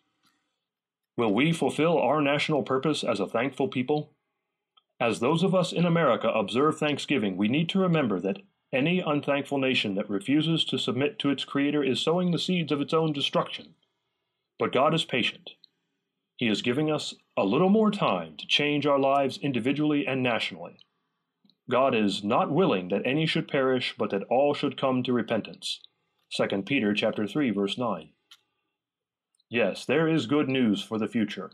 Will 1.18 1.34
we 1.34 1.52
fulfill 1.52 1.98
our 1.98 2.22
national 2.22 2.64
purpose 2.64 3.04
as 3.04 3.20
a 3.20 3.28
thankful 3.28 3.68
people? 3.68 4.14
As 5.00 5.20
those 5.20 5.44
of 5.44 5.56
us 5.56 5.72
in 5.72 5.86
America 5.86 6.30
observe 6.30 6.78
Thanksgiving, 6.78 7.38
we 7.38 7.48
need 7.48 7.70
to 7.70 7.80
remember 7.80 8.20
that 8.20 8.42
any 8.74 9.00
unthankful 9.00 9.58
nation 9.58 9.96
that 9.96 10.10
refuses 10.10 10.64
to 10.66 10.78
submit 10.78 11.20
to 11.20 11.30
its 11.30 11.44
Creator 11.44 11.84
is 11.84 12.00
sowing 12.00 12.32
the 12.32 12.40
seeds 12.40 12.72
of 12.72 12.82
its 12.82 12.94
own 12.94 13.14
destruction. 13.14 13.76
But 14.60 14.72
God 14.72 14.94
is 14.94 15.04
patient 15.04 15.52
he 16.42 16.48
is 16.48 16.64
giving 16.64 16.90
us 16.90 17.14
a 17.38 17.46
little 17.46 17.70
more 17.70 17.92
time 17.92 18.36
to 18.36 18.48
change 18.48 18.88
our 18.88 18.98
lives 18.98 19.38
individually 19.44 20.08
and 20.08 20.24
nationally. 20.24 20.76
God 21.72 21.96
is 21.96 22.22
not 22.22 22.52
willing 22.52 22.90
that 22.90 23.02
any 23.06 23.26
should 23.26 23.48
perish, 23.48 23.96
but 23.98 24.10
that 24.10 24.24
all 24.24 24.54
should 24.54 24.80
come 24.80 25.04
to 25.04 25.14
repentance. 25.14 25.80
2 26.36 26.64
Peter 26.64 26.94
chapter 26.94 27.26
3 27.26 27.50
verse 27.52 27.78
9. 27.78 28.10
Yes, 29.50 29.86
there 29.86 30.06
is 30.06 30.26
good 30.26 30.50
news 30.50 30.84
for 30.84 31.00
the 31.00 31.08
future. 31.08 31.50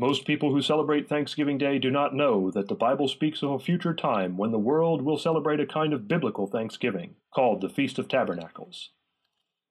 Most 0.00 0.26
people 0.26 0.50
who 0.50 0.62
celebrate 0.62 1.08
Thanksgiving 1.08 1.58
Day 1.58 1.78
do 1.78 1.92
not 1.92 2.12
know 2.12 2.50
that 2.50 2.66
the 2.66 2.74
Bible 2.74 3.06
speaks 3.06 3.40
of 3.40 3.52
a 3.52 3.60
future 3.60 3.94
time 3.94 4.36
when 4.36 4.50
the 4.50 4.58
world 4.58 5.02
will 5.02 5.16
celebrate 5.16 5.60
a 5.60 5.66
kind 5.66 5.92
of 5.92 6.08
biblical 6.08 6.48
Thanksgiving 6.48 7.14
called 7.32 7.60
the 7.60 7.68
Feast 7.68 8.00
of 8.00 8.08
Tabernacles. 8.08 8.90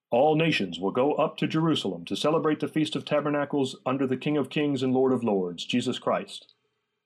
All 0.10 0.36
nations 0.36 0.80
will 0.80 0.92
go 0.92 1.16
up 1.16 1.36
to 1.38 1.48
Jerusalem 1.48 2.06
to 2.06 2.16
celebrate 2.16 2.62
the 2.62 2.70
Feast 2.70 2.96
of 2.96 3.04
Tabernacles 3.04 3.76
under 3.86 4.08
the 4.08 4.16
King 4.16 4.38
of 4.38 4.50
Kings 4.50 4.84
and 4.84 4.94
Lord 4.94 5.12
of 5.12 5.22
Lords, 5.22 5.66
Jesus 5.66 6.00
Christ. 6.00 6.54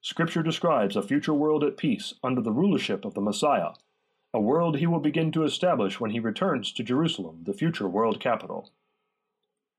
Scripture 0.06 0.44
describes 0.44 0.96
a 0.96 1.02
future 1.02 1.34
world 1.34 1.64
at 1.64 1.78
peace 1.78 2.14
under 2.24 2.40
the 2.40 2.52
rulership 2.52 3.06
of 3.06 3.16
the 3.16 3.22
Messiah, 3.22 3.72
a 4.36 4.40
world 4.40 4.78
he 4.78 4.86
will 4.86 5.00
begin 5.00 5.32
to 5.32 5.44
establish 5.44 6.00
when 6.00 6.12
he 6.12 6.20
returns 6.20 6.72
to 6.72 6.84
Jerusalem, 6.84 7.40
the 7.42 7.56
future 7.56 7.90
world 7.90 8.20
capital. 8.20 8.72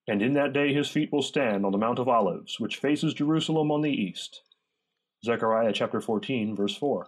And 0.09 0.21
in 0.21 0.35
that 0.35 0.53
day 0.53 0.75
his 0.75 0.89
feet 0.89 1.13
will 1.13 1.23
stand 1.23 1.65
on 1.65 1.71
the 1.71 1.79
Mount 1.79 2.01
of 2.01 2.09
Olives, 2.09 2.59
which 2.59 2.79
faces 2.79 3.15
Jerusalem 3.15 3.71
on 3.71 3.83
the 3.83 3.93
east. 3.93 4.43
Zechariah 5.25 5.73
chapter 5.73 6.01
14, 6.01 6.57
verse 6.57 6.75
4. 6.75 7.07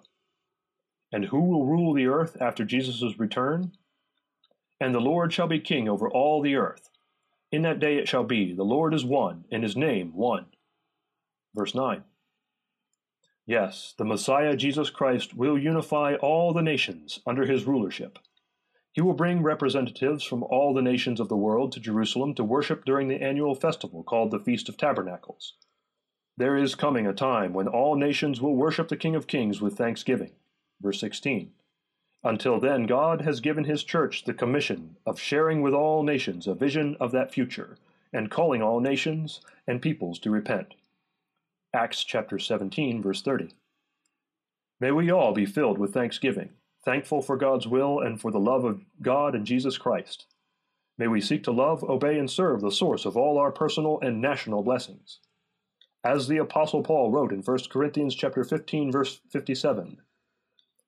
And 1.11 1.25
who 1.25 1.41
will 1.41 1.67
rule 1.67 1.95
the 1.95 2.07
earth 2.07 2.37
after 2.41 2.65
Jesus' 2.65 3.19
return? 3.19 3.73
And 4.81 4.95
the 4.95 5.01
Lord 5.01 5.33
shall 5.33 5.49
be 5.49 5.59
king 5.59 5.89
over 5.89 6.09
all 6.09 6.41
the 6.41 6.55
earth. 6.55 6.89
In 7.51 7.63
that 7.63 7.81
day 7.81 7.97
it 7.97 8.07
shall 8.07 8.23
be, 8.23 8.55
the 8.55 8.63
Lord 8.63 8.95
is 8.95 9.05
one, 9.05 9.45
and 9.51 9.65
his 9.65 9.77
name 9.77 10.13
one. 10.15 10.47
Verse 11.53 11.75
9. 11.75 12.05
Yes, 13.49 13.95
the 13.97 14.05
Messiah 14.05 14.55
Jesus 14.57 14.91
Christ 14.91 15.35
will 15.35 15.59
unify 15.59 16.17
all 16.17 16.53
the 16.53 16.61
nations 16.61 17.21
under 17.27 17.47
his 17.47 17.65
rulership. 17.65 18.19
He 18.93 19.01
will 19.01 19.15
bring 19.15 19.43
representatives 19.43 20.23
from 20.23 20.43
all 20.43 20.75
the 20.75 20.83
nations 20.83 21.19
of 21.19 21.31
the 21.31 21.37
world 21.37 21.73
to 21.73 21.81
Jerusalem 21.81 22.35
to 22.35 22.45
worship 22.45 22.85
during 22.85 23.09
the 23.09 23.23
annual 23.23 23.55
festival 23.55 24.03
called 24.03 24.33
the 24.33 24.39
Feast 24.39 24.69
of 24.69 24.77
Tabernacles. 24.77 25.55
There 26.37 26.59
is 26.59 26.75
coming 26.75 27.07
a 27.07 27.15
time 27.15 27.55
when 27.55 27.69
all 27.69 27.97
nations 27.97 28.39
will 28.43 28.55
worship 28.55 28.89
the 28.89 28.99
King 28.99 29.15
of 29.15 29.27
Kings 29.27 29.63
with 29.63 29.79
thanksgiving. 29.79 30.33
Verse 30.83 31.01
16. 31.01 31.53
Until 32.23 32.61
then, 32.61 32.85
God 32.85 33.23
has 33.23 33.41
given 33.41 33.65
His 33.65 33.83
church 33.83 34.25
the 34.25 34.35
commission 34.35 34.97
of 35.07 35.19
sharing 35.19 35.63
with 35.63 35.73
all 35.73 36.03
nations 36.03 36.47
a 36.47 36.55
vision 36.55 36.99
of 37.01 37.13
that 37.13 37.33
future 37.33 37.79
and 38.13 38.31
calling 38.31 38.61
all 38.61 38.81
nations 38.81 39.41
and 39.67 39.81
peoples 39.81 40.19
to 40.19 40.31
repent. 40.31 40.75
Acts 41.79 42.03
chapter 42.03 42.41
17, 42.41 43.01
verse 43.01 43.23
30. 43.23 43.51
May 44.81 44.91
we 44.91 45.13
all 45.13 45.33
be 45.33 45.47
filled 45.47 45.79
with 45.79 45.95
thanksgiving, 45.95 46.51
thankful 46.85 47.23
for 47.23 47.37
God's 47.37 47.69
will 47.69 48.01
and 48.01 48.21
for 48.21 48.33
the 48.33 48.41
love 48.41 48.65
of 48.65 48.83
God 49.01 49.37
and 49.37 49.47
Jesus 49.47 49.79
Christ. 49.79 50.27
May 50.99 51.07
we 51.07 51.21
seek 51.21 51.45
to 51.45 51.53
love, 51.53 51.85
obey, 51.85 52.19
and 52.19 52.29
serve 52.29 52.63
the 52.63 52.73
source 52.73 53.05
of 53.05 53.17
all 53.17 53.39
our 53.39 53.53
personal 53.53 54.01
and 54.01 54.21
national 54.21 54.65
blessings. 54.65 55.21
As 56.03 56.27
the 56.27 56.39
apostle 56.39 56.83
Paul 56.83 57.13
wrote 57.13 57.33
in 57.33 57.43
1 57.43 57.59
Corinthians 57.71 58.17
chapter 58.17 58.43
15 58.43 58.91
verse 58.91 59.21
57, 59.31 59.99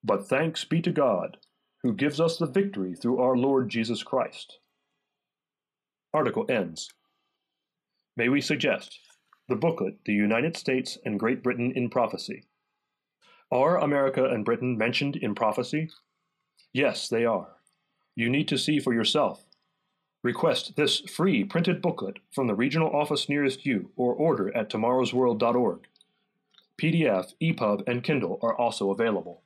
but 0.03 0.27
thanks 0.27 0.65
be 0.65 0.83
to 0.83 0.91
God, 0.91 1.37
who 1.85 1.93
gives 1.93 2.19
us 2.19 2.37
the 2.37 2.47
victory 2.47 2.97
through 2.97 3.21
our 3.21 3.37
Lord 3.37 3.69
Jesus 3.69 4.03
Christ. 4.03 4.59
Article 6.13 6.47
ends. 6.49 6.91
May 8.17 8.29
we 8.29 8.41
suggest 8.41 8.99
the 9.51 9.57
booklet, 9.57 9.99
The 10.07 10.15
United 10.15 10.57
States 10.57 10.97
and 11.05 11.21
Great 11.21 11.43
Britain 11.43 11.73
in 11.75 11.91
Prophecy. 11.91 12.45
Are 13.51 13.79
America 13.79 14.25
and 14.25 14.45
Britain 14.45 14.79
mentioned 14.79 15.17
in 15.17 15.35
prophecy? 15.35 15.91
Yes, 16.73 17.09
they 17.09 17.25
are. 17.25 17.57
You 18.15 18.31
need 18.31 18.47
to 18.49 18.57
see 18.57 18.79
for 18.79 18.95
yourself. 18.95 19.45
Request 20.23 20.77
this 20.77 21.01
free 21.01 21.43
printed 21.43 21.83
booklet 21.83 22.19
from 22.31 22.47
the 22.47 22.55
regional 22.55 22.95
office 22.95 23.29
nearest 23.29 23.67
you 23.67 23.91
or 23.97 24.15
order 24.15 24.57
at 24.57 24.71
tomorrowsworld.org. 24.71 25.89
PDF, 26.81 27.35
EPUB, 27.43 27.83
and 27.89 28.05
Kindle 28.05 28.39
are 28.43 28.57
also 28.57 28.91
available. 28.91 29.43